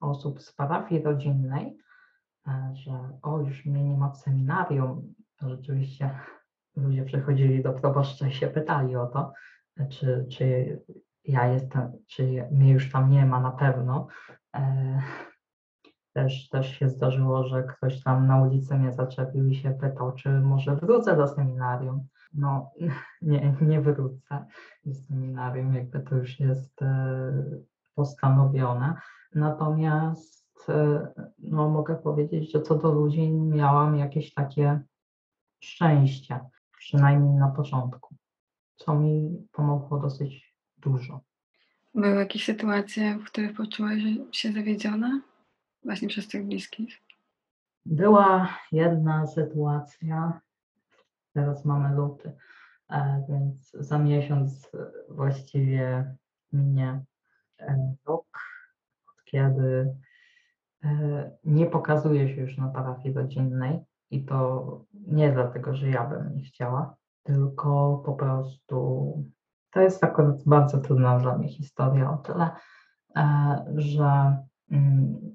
osób 0.00 0.42
z 0.42 0.52
parafii 0.52 1.02
rodzinnej, 1.02 1.78
że 2.72 3.18
o, 3.22 3.38
już 3.38 3.66
mnie 3.66 3.84
nie 3.84 3.96
ma 3.96 4.10
w 4.10 4.16
seminarium. 4.16 5.14
Rzeczywiście 5.42 6.18
ludzie 6.76 7.04
przychodzili 7.04 7.62
do 7.62 7.72
proboszcza 7.72 8.28
i 8.28 8.32
się 8.32 8.46
pytali 8.46 8.96
o 8.96 9.06
to, 9.06 9.32
czy, 9.90 10.26
czy 10.30 10.78
ja 11.24 11.46
jestem, 11.46 11.92
czy 12.06 12.48
mnie 12.50 12.72
już 12.72 12.92
tam 12.92 13.10
nie 13.10 13.26
ma 13.26 13.40
na 13.40 13.50
pewno. 13.50 14.06
Też, 16.14 16.48
też 16.48 16.78
się 16.78 16.88
zdarzyło, 16.88 17.46
że 17.46 17.62
ktoś 17.62 18.02
tam 18.02 18.26
na 18.26 18.42
ulicy 18.42 18.74
mnie 18.74 18.92
zaczepił 18.92 19.48
i 19.48 19.54
się 19.54 19.70
pytał, 19.70 20.12
czy 20.12 20.28
może 20.28 20.76
wrócę 20.76 21.16
do 21.16 21.28
seminarium. 21.28 22.06
No, 22.34 22.70
nie, 23.22 23.56
nie 23.60 23.80
wrócę 23.80 24.46
do 24.84 24.94
seminarium, 24.94 25.74
jakby 25.74 26.00
to 26.00 26.16
już 26.16 26.40
jest 26.40 26.82
e, 26.82 27.32
postanowione. 27.94 28.94
Natomiast 29.34 30.68
e, 30.68 31.08
no, 31.38 31.68
mogę 31.68 31.96
powiedzieć, 31.96 32.52
że 32.52 32.62
co 32.62 32.74
do 32.74 32.92
ludzi 32.92 33.30
miałam 33.30 33.98
jakieś 33.98 34.34
takie 34.34 34.80
szczęście, 35.60 36.40
przynajmniej 36.78 37.34
na 37.34 37.48
początku, 37.48 38.14
co 38.76 38.94
mi 38.94 39.46
pomogło 39.52 39.98
dosyć 39.98 40.54
dużo. 40.78 41.20
Były 41.94 42.14
jakieś 42.14 42.44
sytuacje, 42.44 43.18
w 43.18 43.24
których 43.24 43.56
poczułaś 43.56 44.02
się 44.32 44.52
zawiedziona? 44.52 45.20
Właśnie 45.84 46.08
przez 46.08 46.28
tych 46.28 46.46
bliskich. 46.46 47.02
Była 47.86 48.48
jedna 48.72 49.26
sytuacja, 49.26 50.40
teraz 51.32 51.64
mamy 51.64 51.96
luty, 51.96 52.32
e, 52.90 53.24
więc 53.28 53.70
za 53.70 53.98
miesiąc 53.98 54.70
właściwie 55.08 56.14
minie 56.52 57.04
e, 57.60 57.94
rok, 58.06 58.38
od 59.08 59.24
kiedy 59.24 59.94
e, 60.84 61.30
nie 61.44 61.66
pokazuje 61.66 62.34
się 62.34 62.40
już 62.40 62.56
na 62.56 62.68
parafii 62.68 63.14
rodzinnej 63.14 63.80
i 64.10 64.24
to 64.24 64.84
nie 64.94 65.32
dlatego, 65.32 65.74
że 65.74 65.88
ja 65.90 66.04
bym 66.04 66.36
nie 66.36 66.42
chciała, 66.42 66.96
tylko 67.22 68.02
po 68.06 68.12
prostu 68.12 69.12
to 69.70 69.80
jest 69.80 70.04
akurat 70.04 70.44
bardzo 70.44 70.78
trudna 70.78 71.18
dla 71.18 71.38
mnie 71.38 71.48
historia 71.48 72.10
o 72.10 72.16
tyle, 72.16 72.50
że 73.76 74.36
mm, 74.70 75.34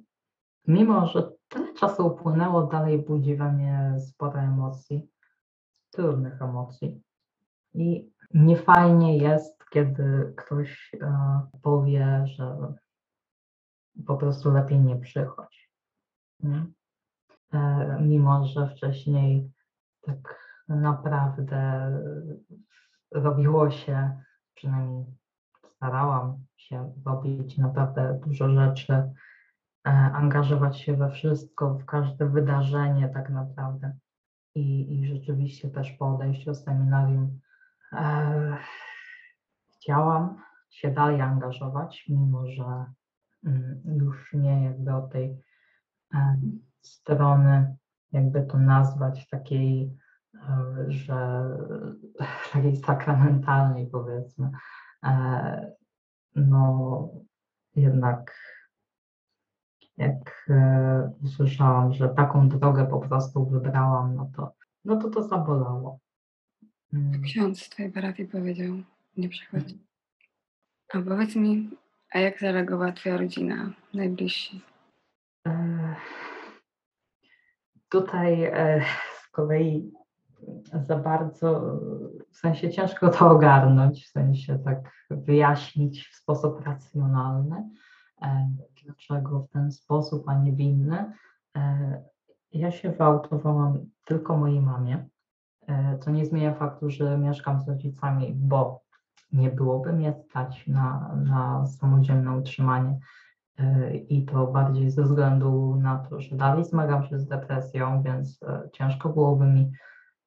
mimo, 0.70 1.08
że 1.08 1.32
tyle 1.48 1.74
czasu 1.74 2.08
upłynęło, 2.08 2.64
dalej 2.64 2.98
budzi 2.98 3.36
we 3.36 3.52
mnie 3.52 3.96
sporo 4.00 4.40
emocji, 4.40 5.10
trudnych 5.92 6.42
emocji. 6.42 7.02
I 7.74 8.10
niefajnie 8.34 9.18
jest, 9.18 9.66
kiedy 9.70 10.34
ktoś 10.38 10.92
e, 11.02 11.42
powie, 11.62 12.26
że 12.28 12.74
po 14.08 14.18
prostu 14.18 14.52
lepiej 14.52 14.80
nie 14.80 14.96
przychodź. 14.96 15.70
Nie? 16.40 16.66
E, 17.54 17.98
mimo, 18.02 18.46
że 18.46 18.68
wcześniej 18.68 19.52
tak 20.02 20.40
naprawdę 20.68 21.92
robiło 23.12 23.72
się, 23.72 24.22
przynajmniej 24.56 25.06
starałam 25.76 26.46
się 26.58 26.94
robić 27.06 27.58
naprawdę 27.58 28.20
dużo 28.26 28.50
rzeczy, 28.50 29.12
angażować 29.84 30.80
się 30.80 30.98
we 30.98 31.12
wszystko, 31.12 31.74
w 31.74 31.86
każde 31.86 32.30
wydarzenie 32.30 33.10
tak 33.10 33.30
naprawdę. 33.30 33.94
I, 34.56 35.00
i 35.00 35.08
rzeczywiście 35.08 35.70
też 35.70 35.92
po 35.92 36.16
odejściu 36.16 36.54
z 36.54 36.64
seminarium 36.64 37.40
e, 37.94 38.58
chciałam 39.76 40.42
się 40.70 40.92
dalej 40.92 41.22
angażować, 41.22 42.06
mimo 42.10 42.48
że 42.48 42.86
mm, 43.46 43.82
już 43.86 44.34
nie 44.34 44.64
jakby 44.64 44.94
od 44.94 45.12
tej 45.12 45.38
e, 46.14 46.40
strony, 46.82 47.76
jakby 48.12 48.42
to 48.42 48.58
nazwać, 48.58 49.30
takiej, 49.30 49.98
e, 50.36 50.86
że 50.88 51.50
takiej 52.54 52.78
sakramentalnej 52.78 53.88
powiedzmy, 53.88 54.52
e, 55.04 55.72
no 56.36 57.10
jednak 57.76 58.36
jak 60.00 60.46
e, 60.50 61.12
usłyszałam, 61.24 61.94
że 61.94 62.10
taką 62.10 62.50
drogę 62.50 62.86
po 62.86 63.00
prostu 63.00 63.46
wybrałam, 63.46 64.16
no 64.16 64.32
to 64.36 64.52
no 64.86 64.98
to, 64.98 65.10
to 65.10 65.24
zabolało. 65.24 66.00
Mm. 66.94 67.22
Ksiądz 67.22 67.62
z 67.66 67.70
twojej 67.70 67.92
parafii 67.92 68.30
powiedział, 68.30 68.76
nie 69.18 69.30
przychodzi. 69.30 69.80
A 70.94 71.02
powiedz 71.02 71.36
mi, 71.36 71.70
a 72.12 72.20
jak 72.20 72.40
zareagowała 72.40 72.92
twoja 72.92 73.18
rodzina, 73.18 73.74
najbliżsi? 73.94 74.62
E, 75.48 75.96
Tutaj 77.90 78.44
e, 78.44 78.82
z 79.22 79.28
kolei 79.32 79.92
za 80.74 80.96
bardzo, 80.96 81.80
w 82.32 82.38
sensie 82.38 82.72
ciężko 82.72 83.10
to 83.10 83.30
ogarnąć, 83.30 84.06
w 84.06 84.12
sensie 84.12 84.60
tak 84.66 84.92
wyjaśnić 85.10 86.08
w 86.08 86.16
sposób 86.16 86.66
racjonalny, 86.66 87.70
dlaczego 88.84 89.40
w 89.40 89.50
ten 89.50 89.72
sposób, 89.72 90.30
a 90.30 90.36
nie 90.36 90.52
w 90.52 90.60
inny. 90.60 91.14
E, 91.58 92.04
Ja 92.52 92.72
się 92.72 92.92
wyautowałam 92.92 93.86
tylko 94.06 94.38
mojej 94.38 94.62
mamie, 94.62 95.08
e, 95.68 95.98
co 95.98 96.12
nie 96.12 96.26
zmienia 96.26 96.54
faktu, 96.54 96.90
że 96.90 97.18
mieszkam 97.18 97.62
z 97.62 97.68
rodzicami, 97.68 98.34
bo 98.36 98.82
nie 99.32 99.50
byłoby 99.50 99.94
mnie 99.94 100.14
stać 100.14 100.68
na, 100.68 101.16
na 101.16 101.68
samodzielne 101.68 102.38
utrzymanie 102.38 103.00
E, 103.60 103.96
i 103.96 104.26
to 104.26 104.48
bardziej 104.48 104.92
ze 104.92 105.04
względu 105.04 105.76
na 105.76 105.98
to, 105.98 106.22
że 106.22 106.36
dalej 106.36 106.66
zmagam 106.66 107.04
się 107.04 107.20
z 107.20 107.28
depresją, 107.28 108.04
więc 108.04 108.44
e, 108.44 108.70
ciężko 108.74 109.10
byłoby 109.10 109.46
mi 109.46 109.62
e, 109.62 109.72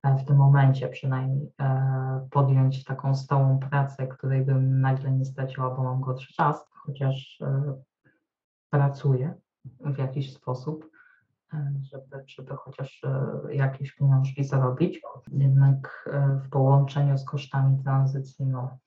w 0.04 0.24
tym 0.24 0.36
momencie 0.36 0.88
przynajmniej 0.88 1.52
e, 1.60 2.28
podjąć 2.30 2.84
taką 2.84 3.14
stałą 3.14 3.58
pracę, 3.58 4.06
której 4.06 4.44
bym 4.44 4.80
nagle 4.80 5.12
nie 5.12 5.24
straciła, 5.24 5.70
bo 5.70 5.82
mam 5.82 6.00
gorszy 6.00 6.34
czas, 6.34 6.70
chociaż 6.72 7.40
e, 7.40 7.74
pracuję 8.70 9.34
w 9.80 9.98
jakiś 9.98 10.32
sposób, 10.34 10.90
e, 11.54 11.72
żeby, 11.82 12.24
żeby 12.26 12.56
chociaż 12.56 13.02
jakieś 13.50 13.92
pieniążki 13.92 14.44
zarobić. 14.44 15.00
Jednak 15.32 16.08
w 16.44 16.48
połączeniu 16.50 17.18
z 17.18 17.24
kosztami 17.24 17.82
tranzycji, 17.82 18.46
no 18.46 18.78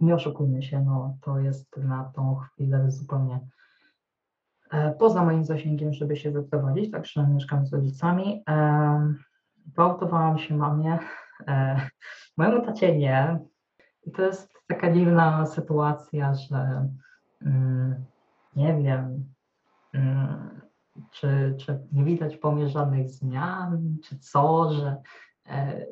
nie 0.00 0.14
oszukujmy 0.14 0.62
się, 0.62 0.84
no 0.84 1.16
to 1.20 1.38
jest 1.38 1.76
na 1.76 2.04
tą 2.04 2.34
chwilę 2.34 2.90
zupełnie 2.90 3.40
poza 4.98 5.24
moim 5.24 5.44
zasięgiem, 5.44 5.92
żeby 5.92 6.16
się 6.16 6.30
wyprowadzić, 6.30 6.90
także 6.90 7.28
mieszkam 7.28 7.66
z 7.66 7.72
rodzicami. 7.72 8.44
E, 9.66 9.70
Gwałtowałam 9.70 10.38
się 10.38 10.56
mamie, 10.56 10.98
e, 11.48 11.80
mojemu 12.36 12.66
tacie 12.66 12.98
nie. 12.98 13.38
I 14.06 14.12
to 14.12 14.22
jest 14.22 14.52
taka 14.66 14.92
dziwna 14.92 15.46
sytuacja, 15.46 16.34
że 16.34 16.88
mm, 17.42 18.04
nie 18.56 18.82
wiem, 18.82 19.34
mm, 19.92 20.60
czy, 21.10 21.54
czy 21.58 21.78
nie 21.92 22.04
widać 22.04 22.36
po 22.36 22.52
mnie 22.52 22.68
żadnych 22.68 23.10
zmian, 23.10 23.96
czy 24.04 24.18
co, 24.18 24.72
że 24.72 24.96
e, 25.46 25.86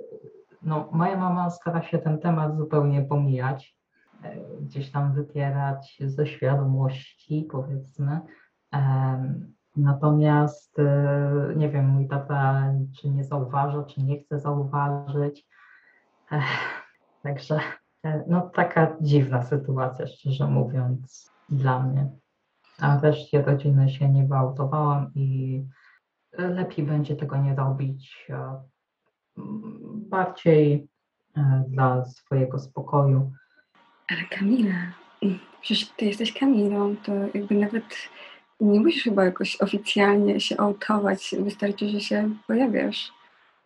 no, 0.63 0.89
moja 0.93 1.17
mama 1.17 1.51
stara 1.51 1.83
się 1.83 1.99
ten 1.99 2.19
temat 2.19 2.57
zupełnie 2.57 3.03
pomijać, 3.03 3.77
e, 4.23 4.37
gdzieś 4.61 4.91
tam 4.91 5.13
wypierać 5.13 5.99
ze 6.05 6.27
świadomości, 6.27 7.49
powiedzmy. 7.51 8.21
Em, 8.73 9.55
Natomiast 9.77 10.79
e, 10.79 11.53
nie 11.57 11.69
wiem, 11.69 11.89
mój 11.89 12.09
tata 12.09 12.65
czy 13.01 13.11
nie 13.11 13.25
zauważa, 13.25 13.83
czy 13.85 14.03
nie 14.03 14.19
chce 14.21 14.39
zauważyć. 14.41 15.47
Ech, 16.33 16.45
Także 17.23 17.61
e, 18.05 18.25
no 18.29 18.41
taka 18.55 18.97
dziwna 19.01 19.43
sytuacja, 19.43 20.07
szczerze 20.07 20.47
mówiąc, 20.47 21.31
dla 21.49 21.81
mnie. 21.83 22.11
A 22.81 23.01
reszcie 23.01 23.43
rodziny 23.43 23.91
się 23.91 24.09
nie 24.09 24.27
wyautowałam 24.27 25.11
i 25.15 25.65
lepiej 26.33 26.87
będzie 26.87 27.17
tego 27.17 27.37
nie 27.37 27.55
robić. 27.55 28.27
e, 28.31 28.63
m, 29.39 29.63
Bardziej 30.11 30.89
e, 31.37 31.65
dla 31.69 32.05
swojego 32.05 32.59
spokoju. 32.59 33.33
Ale 34.11 34.21
Kamila, 34.39 34.75
mm, 35.23 35.39
przecież 35.61 35.89
ty 35.89 36.05
jesteś 36.05 36.33
Kamilą, 36.39 36.97
to 36.97 37.13
jakby 37.35 37.55
nawet 37.55 37.85
nie 38.61 38.81
musisz 38.81 39.05
chyba 39.05 39.25
jakoś 39.25 39.57
oficjalnie 39.61 40.41
się 40.41 40.57
autować, 40.61 41.35
wystarczy, 41.41 41.89
że 41.89 42.01
się 42.01 42.31
pojawiasz. 42.47 43.13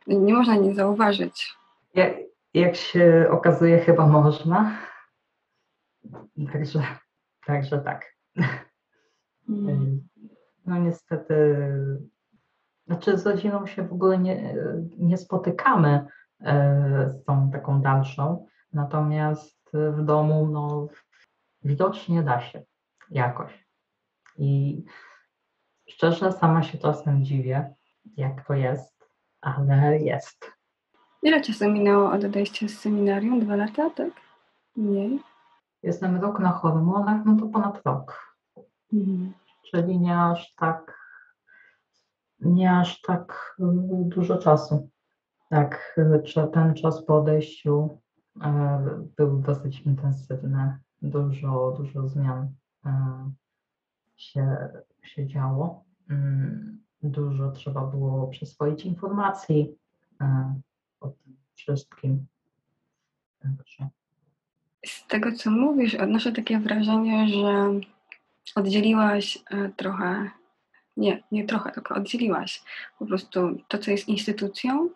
Nie 0.07 0.35
można 0.35 0.57
nie 0.57 0.75
zauważyć. 0.75 1.57
Jak, 1.95 2.17
jak 2.55 2.77
się 2.77 3.27
okazuje, 3.31 3.79
chyba 3.79 4.07
można. 4.07 4.79
Także, 6.53 6.83
także 7.47 7.79
tak. 7.79 8.15
Mm. 9.49 10.09
No 10.67 10.79
niestety, 10.79 11.57
znaczy 12.87 13.19
z 13.19 13.27
rodziną 13.27 13.67
się 13.67 13.89
w 13.89 13.93
ogóle 13.93 14.19
nie, 14.19 14.55
nie 14.99 15.17
spotykamy 15.17 16.07
e, 16.41 17.11
z 17.11 17.25
tą 17.25 17.51
taką 17.51 17.81
dalszą, 17.81 18.47
Natomiast 18.75 19.71
w 19.73 20.05
domu, 20.05 20.47
no, 20.47 20.89
widocznie 21.63 22.23
da 22.23 22.41
się 22.41 22.63
jakoś. 23.11 23.64
I 24.39 24.83
szczerze, 25.89 26.33
sama 26.33 26.63
się 26.63 26.79
czasem 26.79 27.25
dziwię, 27.25 27.75
jak 28.17 28.47
to 28.47 28.55
jest, 28.55 29.09
ale 29.41 29.99
jest. 29.99 30.53
Ile 31.23 31.41
czasu 31.41 31.71
minęło 31.71 32.13
od 32.13 32.25
odejścia 32.25 32.69
z 32.69 32.71
seminarium? 32.71 33.41
Dwa 33.41 33.57
lata, 33.57 33.91
tak? 33.91 34.11
Mniej? 34.77 35.21
Jestem 35.83 36.21
rok 36.21 36.39
na 36.41 36.53
hormonach, 36.53 37.25
no 37.25 37.37
to 37.37 37.47
ponad 37.47 37.81
rok. 37.85 38.35
Mhm. 38.93 39.33
Czyli 39.71 40.01
nie 40.01 40.21
aż 40.21 40.55
tak, 40.55 40.99
nie 42.41 42.79
aż 42.79 43.01
tak 43.01 43.57
dużo 44.05 44.39
czasu. 44.39 44.91
Tak, 45.51 46.01
ten 46.53 46.75
czas 46.75 47.05
po 47.05 47.17
odejściu 47.17 47.99
y, 48.37 48.41
był 49.17 49.39
dosyć 49.39 49.81
intensywny. 49.81 50.79
Dużo, 51.03 51.75
dużo 51.79 52.09
zmian 52.09 52.49
się, 54.17 54.69
się 55.03 55.27
działo. 55.27 55.85
Mm, 56.11 56.85
dużo 57.03 57.51
trzeba 57.51 57.87
było 57.87 58.29
przyswoić 58.29 58.85
informacji 58.85 59.75
o 61.01 61.09
tym 61.09 61.37
wszystkim. 61.55 62.27
Także. 63.43 63.89
Z 64.87 65.07
tego, 65.07 65.33
co 65.33 65.51
mówisz, 65.51 65.95
odnoszę 65.95 66.33
takie 66.33 66.61
wrażenie, 66.61 67.29
że 67.29 67.81
oddzieliłaś 68.55 69.39
e, 69.51 69.69
trochę, 69.69 70.31
nie, 70.97 71.23
nie 71.33 71.47
trochę, 71.47 71.73
tylko 71.73 71.95
oddzieliłaś 71.95 72.65
po 72.99 73.07
prostu 73.07 73.59
to, 73.69 73.79
co 73.79 73.91
jest 73.91 74.09
instytucją, 74.09 74.91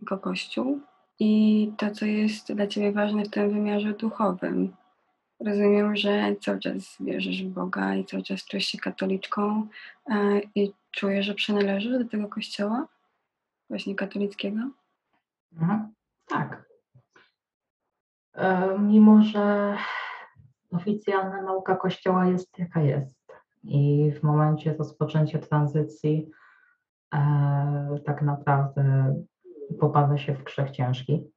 jako 0.00 0.18
Kościół, 0.18 0.80
i 1.18 1.72
to, 1.76 1.90
co 1.90 2.06
jest 2.06 2.52
dla 2.52 2.66
Ciebie 2.66 2.92
ważne 2.92 3.24
w 3.24 3.30
tym 3.30 3.50
wymiarze 3.50 3.92
duchowym. 3.92 4.76
Rozumiem, 5.40 5.96
że 5.96 6.36
cały 6.40 6.58
czas 6.58 6.96
wierzysz 7.00 7.44
w 7.44 7.48
Boga 7.48 7.94
i 7.94 8.04
cały 8.04 8.22
czas 8.22 8.44
czujesz 8.44 8.66
się 8.66 8.78
katoliczką 8.78 9.66
e, 10.10 10.40
i 10.54 10.72
czujesz, 10.90 11.26
że 11.26 11.34
przynależysz 11.34 11.98
do 11.98 12.08
tego 12.08 12.28
kościoła, 12.28 12.88
właśnie 13.70 13.94
katolickiego? 13.94 14.60
Mhm. 15.52 15.92
Tak. 16.26 16.64
E, 18.34 18.78
mimo, 18.78 19.22
że 19.22 19.76
oficjalna 20.70 21.42
nauka 21.42 21.76
Kościoła 21.76 22.26
jest 22.26 22.58
jaka 22.58 22.80
jest 22.80 23.32
i 23.64 24.12
w 24.20 24.22
momencie 24.22 24.74
rozpoczęcia 24.74 25.38
tranzycji 25.38 26.30
e, 27.14 27.98
tak 28.04 28.22
naprawdę 28.22 29.14
popada 29.80 30.18
się 30.18 30.34
w 30.34 30.44
grzech 30.44 30.70
ciężki 30.70 31.33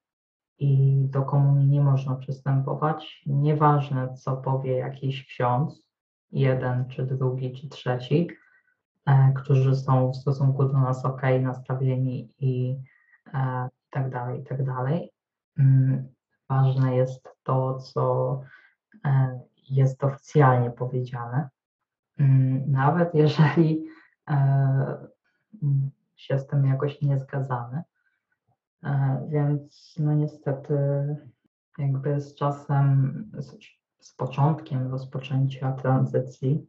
i 0.59 1.01
do 1.09 1.21
komunii 1.21 1.67
nie 1.67 1.81
można 1.81 2.15
przystępować. 2.15 3.23
Nieważne, 3.25 4.13
co 4.13 4.37
powie 4.37 4.77
jakiś 4.77 5.25
ksiądz, 5.25 5.87
jeden, 6.31 6.89
czy 6.89 7.05
drugi, 7.05 7.53
czy 7.53 7.69
trzeci, 7.69 8.27
e, 9.05 9.33
którzy 9.35 9.75
są 9.75 10.11
w 10.11 10.15
stosunku 10.15 10.65
do 10.65 10.79
nas 10.79 11.05
ok, 11.05 11.21
nastawieni 11.41 12.33
i 12.39 12.77
e, 13.33 13.69
tak 13.89 14.09
dalej, 14.09 14.41
i 14.41 14.43
tak 14.43 14.65
dalej. 14.65 15.11
Mm, 15.59 16.07
ważne 16.49 16.95
jest 16.95 17.29
to, 17.43 17.77
co 17.77 18.41
e, 19.05 19.39
jest 19.69 20.03
oficjalnie 20.03 20.71
powiedziane. 20.71 21.49
Mm, 22.19 22.71
nawet 22.71 23.15
jeżeli 23.15 23.87
się 26.15 26.39
z 26.39 26.47
tym 26.47 26.65
jakoś 26.65 27.01
nie 27.01 27.19
zgadzamy. 27.19 27.83
Więc 29.27 29.95
no 29.99 30.13
niestety 30.13 30.77
jakby 31.77 32.21
z 32.21 32.35
czasem, 32.35 33.31
z, 33.37 33.57
z 33.99 34.15
początkiem 34.15 34.91
rozpoczęcia 34.91 35.71
tranzycji, 35.71 36.67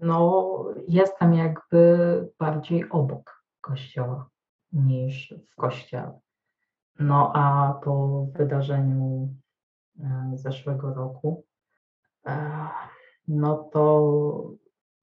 no 0.00 0.64
jestem 0.88 1.34
jakby 1.34 1.88
bardziej 2.38 2.90
obok 2.90 3.44
kościoła 3.60 4.28
niż 4.72 5.34
w 5.52 5.54
kościele. 5.54 6.20
No 6.98 7.32
a 7.34 7.74
po 7.84 8.26
wydarzeniu 8.26 9.34
e, 10.00 10.30
zeszłego 10.34 10.94
roku, 10.94 11.44
e, 12.26 12.68
no 13.28 13.56
to 13.72 14.52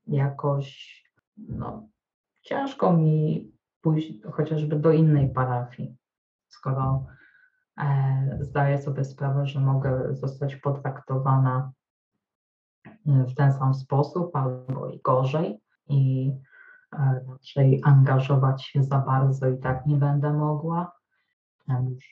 jakoś 0.07 1.01
no, 1.37 1.87
ciężko 2.41 2.93
mi 2.93 3.51
pójść 3.81 4.13
chociażby 4.31 4.75
do 4.75 4.91
innej 4.91 5.29
parafii, 5.29 5.95
skoro 6.51 7.05
e, 7.77 8.37
zdaję 8.41 8.81
sobie 8.81 9.05
sprawę, 9.05 9.47
że 9.47 9.59
mogę 9.59 10.15
zostać 10.15 10.55
potraktowana 10.55 11.71
w 13.05 13.35
ten 13.35 13.53
sam 13.53 13.73
sposób 13.73 14.35
albo 14.35 14.89
i 14.89 15.01
gorzej 15.01 15.61
i 15.87 16.33
raczej 17.27 17.81
angażować 17.83 18.65
się 18.65 18.83
za 18.83 18.99
bardzo 18.99 19.47
i 19.47 19.57
tak 19.57 19.85
nie 19.85 19.95
będę 19.95 20.33
mogła. 20.33 20.91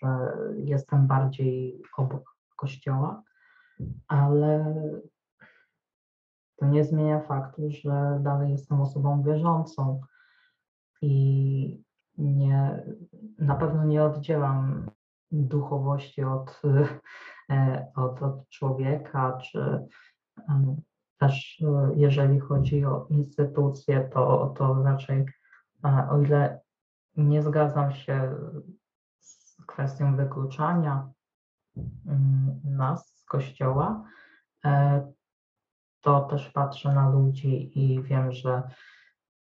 Że 0.02 0.38
jestem 0.56 1.08
bardziej 1.08 1.82
obok 1.98 2.36
kościoła, 2.56 3.24
ale 4.08 4.76
to 6.56 6.66
nie 6.66 6.84
zmienia 6.84 7.20
faktu, 7.20 7.62
że 7.70 8.20
dalej 8.22 8.52
jestem 8.52 8.82
osobą 8.82 9.24
wierzącą 9.24 10.02
i 11.02 11.84
nie, 12.20 12.84
na 13.40 13.56
pewno 13.56 13.84
nie 13.84 14.04
oddzielam 14.04 14.92
duchowości 15.32 16.24
od, 16.24 16.62
od, 17.96 18.24
od 18.24 18.50
człowieka, 18.50 19.38
czy 19.38 19.88
też 21.18 21.64
jeżeli 21.96 22.40
chodzi 22.40 22.86
o 22.86 23.08
instytucje, 23.10 24.10
to, 24.14 24.54
to 24.58 24.84
raczej 24.84 25.26
o 26.10 26.22
ile 26.22 26.60
nie 27.18 27.42
zgadzam 27.42 27.92
się 27.92 28.36
kwestią 29.68 30.16
wykluczania 30.16 31.10
mm, 31.78 32.60
nas 32.64 33.16
z 33.16 33.26
kościoła, 33.26 34.04
e, 34.66 35.12
to 36.02 36.20
też 36.22 36.50
patrzę 36.50 36.94
na 36.94 37.10
ludzi 37.10 37.80
i 37.80 38.04
wiem, 38.04 38.32
że 38.32 38.64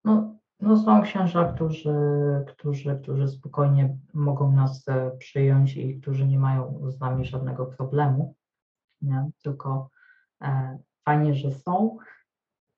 no, 0.04 0.39
no 0.62 0.76
są 0.76 1.02
księża, 1.02 1.52
którzy, 1.52 1.94
którzy, 2.48 3.00
którzy 3.02 3.28
spokojnie 3.28 3.96
mogą 4.14 4.52
nas 4.52 4.88
e, 4.88 5.10
przyjąć 5.18 5.76
i 5.76 6.00
którzy 6.00 6.26
nie 6.26 6.38
mają 6.38 6.90
z 6.90 7.00
nami 7.00 7.24
żadnego 7.24 7.66
problemu. 7.66 8.34
Nie? 9.02 9.30
Tylko 9.42 9.90
e, 10.42 10.78
fajnie, 11.04 11.34
że 11.34 11.52
są. 11.52 11.98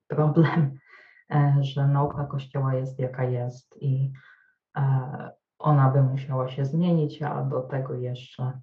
Problem, 0.09 0.79
e, 1.31 1.57
że 1.61 1.89
nauka 1.89 2.25
Kościoła 2.25 2.75
jest 2.75 2.99
jaka 2.99 3.25
jest 3.25 3.83
i 3.83 4.13
e, 4.77 5.31
ona 5.59 5.91
by 5.91 6.03
musiała 6.03 6.49
się 6.49 6.65
zmienić, 6.65 7.23
a 7.23 7.43
do 7.43 7.61
tego 7.61 7.95
jeszcze 7.95 8.61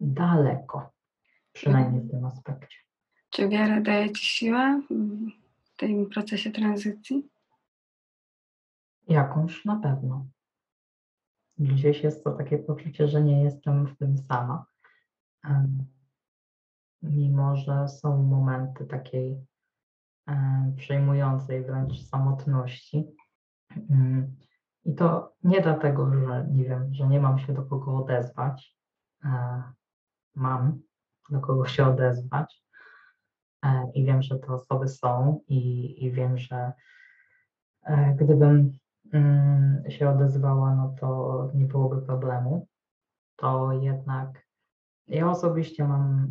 daleko, 0.00 0.90
przynajmniej 1.52 2.02
w 2.02 2.10
tym 2.10 2.24
aspekcie. 2.24 2.78
Czy 3.30 3.48
wiara 3.48 3.80
daje 3.80 4.12
Ci 4.12 4.26
siłę 4.26 4.82
w 5.64 5.76
tym 5.76 6.06
procesie 6.06 6.50
tranzycji? 6.50 7.28
Jakąś 9.08 9.64
na 9.64 9.80
pewno. 9.80 10.26
Gdzieś 11.58 12.02
jest 12.02 12.24
to 12.24 12.32
takie 12.32 12.58
poczucie, 12.58 13.08
że 13.08 13.22
nie 13.22 13.42
jestem 13.42 13.86
w 13.86 13.96
tym 13.96 14.18
sama. 14.18 14.66
Mimo, 17.02 17.56
że 17.56 17.88
są 17.88 18.22
momenty 18.22 18.86
takiej 18.86 19.46
przejmującej 20.76 21.64
wręcz 21.64 22.02
samotności. 22.02 23.06
I 24.84 24.94
to 24.94 25.32
nie 25.44 25.60
dlatego, 25.60 26.12
że 26.12 26.46
nie 26.50 26.64
wiem, 26.64 26.94
że 26.94 27.08
nie 27.08 27.20
mam 27.20 27.38
się 27.38 27.52
do 27.52 27.62
kogo 27.62 27.96
odezwać. 27.96 28.76
E, 29.24 29.62
mam 30.34 30.80
do 31.30 31.40
kogo 31.40 31.66
się 31.66 31.86
odezwać. 31.86 32.62
E, 33.64 33.90
I 33.94 34.04
wiem, 34.04 34.22
że 34.22 34.38
te 34.38 34.46
osoby 34.46 34.88
są, 34.88 35.40
i, 35.48 36.04
i 36.04 36.12
wiem, 36.12 36.38
że 36.38 36.72
e, 37.82 38.14
gdybym 38.14 38.72
się 39.88 40.10
odezwała, 40.10 40.74
no 40.74 40.94
to 41.00 41.50
nie 41.54 41.64
byłoby 41.64 42.02
problemu. 42.02 42.66
To 43.36 43.72
jednak 43.72 44.46
ja 45.08 45.30
osobiście 45.30 45.88
mam 45.88 46.30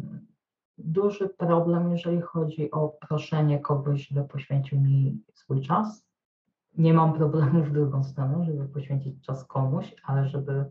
duży 0.77 1.29
problem, 1.29 1.91
jeżeli 1.91 2.21
chodzi 2.21 2.71
o 2.71 2.89
proszenie 2.89 3.59
kogoś, 3.59 4.07
żeby 4.07 4.23
poświęcił 4.23 4.81
mi 4.81 5.23
swój 5.33 5.61
czas 5.61 6.07
nie 6.77 6.93
mam 6.93 7.13
problemu 7.13 7.63
w 7.63 7.71
drugą 7.71 8.03
stronę, 8.03 8.45
żeby 8.45 8.67
poświęcić 8.67 9.25
czas 9.25 9.45
komuś, 9.45 9.95
ale 10.03 10.27
żeby 10.27 10.65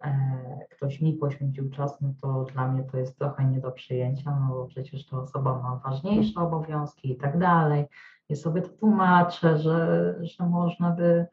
e, 0.00 0.66
ktoś 0.70 1.00
mi 1.00 1.12
poświęcił 1.12 1.70
czas, 1.70 2.00
no 2.00 2.14
to 2.22 2.44
dla 2.44 2.68
mnie 2.68 2.84
to 2.84 2.98
jest 2.98 3.18
trochę 3.18 3.44
nie 3.44 3.60
do 3.60 3.72
przyjęcia, 3.72 4.40
no 4.40 4.48
bo 4.48 4.66
przecież 4.66 5.06
ta 5.06 5.18
osoba 5.18 5.62
ma 5.62 5.76
ważniejsze 5.84 6.40
obowiązki 6.40 7.12
i 7.12 7.16
tak 7.16 7.38
dalej. 7.38 7.86
Ja 8.28 8.36
sobie 8.36 8.62
to 8.62 8.68
tłumaczę, 8.68 9.58
że, 9.58 10.14
że 10.20 10.46
można 10.46 10.90
by 10.90 11.26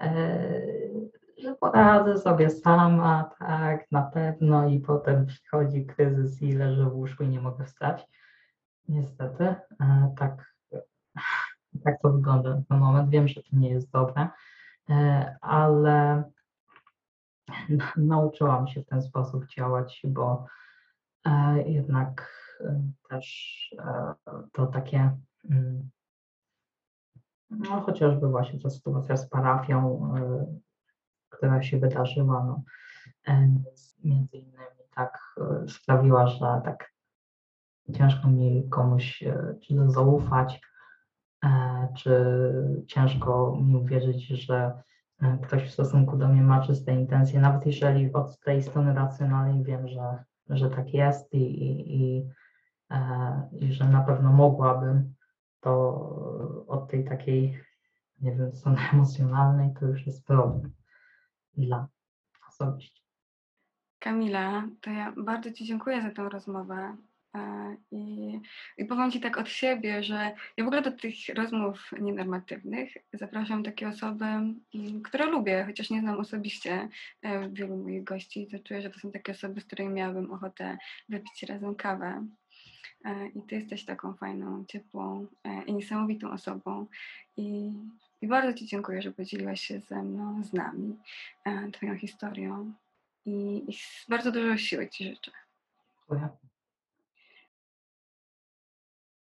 e, 0.00 0.60
że 1.38 1.54
poradzę 1.54 2.18
sobie 2.18 2.50
sama, 2.50 3.30
tak, 3.38 3.92
na 3.92 4.02
pewno 4.02 4.68
i 4.68 4.80
potem 4.80 5.26
przychodzi 5.26 5.86
kryzys 5.86 6.42
i 6.42 6.52
leżę 6.52 6.90
w 6.90 6.96
łóżku 6.96 7.24
i 7.24 7.28
nie 7.28 7.40
mogę 7.40 7.64
wstać. 7.64 8.06
Niestety, 8.88 9.44
e, 9.80 10.14
tak, 10.18 10.54
tak 11.84 12.02
to 12.02 12.12
wygląda 12.12 12.50
na 12.50 12.62
ten 12.68 12.78
moment. 12.78 13.10
Wiem, 13.10 13.28
że 13.28 13.42
to 13.42 13.48
nie 13.52 13.70
jest 13.70 13.90
dobre, 13.90 14.28
e, 14.90 15.36
ale 15.40 16.24
nauczyłam 17.96 18.68
się 18.68 18.82
w 18.82 18.86
ten 18.86 19.02
sposób 19.02 19.46
działać, 19.46 20.02
bo 20.08 20.46
jednak 21.66 22.44
też 23.08 23.74
to 24.52 24.66
takie, 24.66 25.16
mm, 25.50 25.90
no 27.50 27.80
chociażby 27.80 28.28
właśnie 28.28 28.60
ta 28.60 28.70
sytuacja 28.70 29.16
z 29.16 29.28
parafią, 29.28 30.10
e, 30.16 30.46
która 31.30 31.62
się 31.62 31.78
wydarzyła, 31.78 32.44
no, 32.44 32.62
e, 33.26 33.48
między 34.04 34.36
innymi 34.36 34.64
tak 34.94 35.18
e, 35.40 35.68
sprawiła, 35.68 36.26
że 36.26 36.60
tak 36.64 36.94
ciężko 37.96 38.28
mi 38.28 38.68
komuś 38.70 39.24
czy 39.62 39.90
zaufać, 39.90 40.60
czy 41.96 42.24
ciężko 42.86 43.58
mi 43.62 43.76
uwierzyć, 43.76 44.26
że 44.26 44.82
ktoś 45.42 45.68
w 45.68 45.72
stosunku 45.72 46.16
do 46.16 46.28
mnie 46.28 46.42
ma 46.42 46.60
czyste 46.60 46.92
intencje, 46.92 47.40
nawet 47.40 47.66
jeżeli 47.66 48.12
od 48.12 48.40
tej 48.40 48.62
strony 48.62 48.94
racjonalnej 48.94 49.64
wiem, 49.64 49.88
że, 49.88 50.24
że 50.48 50.70
tak 50.70 50.94
jest 50.94 51.34
i, 51.34 51.38
i, 51.38 51.96
i, 51.96 52.28
i 53.60 53.72
że 53.72 53.88
na 53.88 54.00
pewno 54.00 54.32
mogłabym, 54.32 55.13
to 55.64 56.64
od 56.68 56.90
tej 56.90 57.04
takiej, 57.04 57.60
nie 58.20 58.32
wiem, 58.32 58.54
strony 58.54 58.78
emocjonalnej 58.92 59.74
to 59.80 59.86
już 59.86 60.06
jest 60.06 60.26
problem 60.26 60.72
dla 61.56 61.88
osobiście. 62.48 63.00
Kamila, 63.98 64.68
to 64.80 64.90
ja 64.90 65.12
bardzo 65.16 65.52
Ci 65.52 65.64
dziękuję 65.64 66.02
za 66.02 66.10
tę 66.10 66.28
rozmowę. 66.28 66.96
e, 67.34 67.76
I, 67.90 68.40
I 68.78 68.84
powiem 68.84 69.10
Ci 69.10 69.20
tak 69.20 69.38
od 69.38 69.48
siebie, 69.48 70.02
że 70.02 70.34
ja 70.56 70.64
w 70.64 70.66
ogóle 70.66 70.82
do 70.82 70.92
tych 70.92 71.14
rozmów 71.34 71.90
nienormatywnych 72.00 72.94
zapraszam 73.12 73.62
takie 73.62 73.88
osoby, 73.88 74.24
mm, 74.24 75.02
które 75.04 75.26
lubię, 75.26 75.64
chociaż 75.66 75.90
nie 75.90 76.00
znam 76.00 76.18
osobiście 76.20 76.88
e, 77.22 77.48
wielu 77.48 77.76
moich 77.76 78.04
gości, 78.04 78.48
to 78.50 78.58
czuję, 78.58 78.82
że 78.82 78.90
to 78.90 79.00
są 79.00 79.12
takie 79.12 79.32
osoby, 79.32 79.60
z 79.60 79.64
którymi 79.64 79.94
miałabym 79.94 80.32
ochotę 80.32 80.78
wypić 81.08 81.42
razem 81.42 81.74
kawę. 81.74 82.26
E, 83.04 83.26
I 83.26 83.42
Ty 83.42 83.54
jesteś 83.54 83.84
taką 83.84 84.14
fajną, 84.14 84.64
ciepłą 84.64 85.26
e, 85.44 85.62
i 85.62 85.72
niesamowitą 85.72 86.30
osobą. 86.30 86.86
I, 87.36 87.72
I 88.22 88.26
bardzo 88.26 88.58
Ci 88.58 88.66
dziękuję, 88.66 89.02
że 89.02 89.12
podzieliłaś 89.12 89.60
się 89.60 89.80
ze 89.80 90.02
mną, 90.02 90.44
z 90.44 90.52
nami, 90.52 90.96
e, 91.44 91.70
Twoją 91.70 91.96
historią. 91.96 92.72
I, 93.26 93.64
i 93.68 93.76
bardzo 94.08 94.32
dużo 94.32 94.56
siły 94.56 94.88
Ci 94.88 95.04
życzę. 95.04 95.30
Dziękuję. 95.98 96.28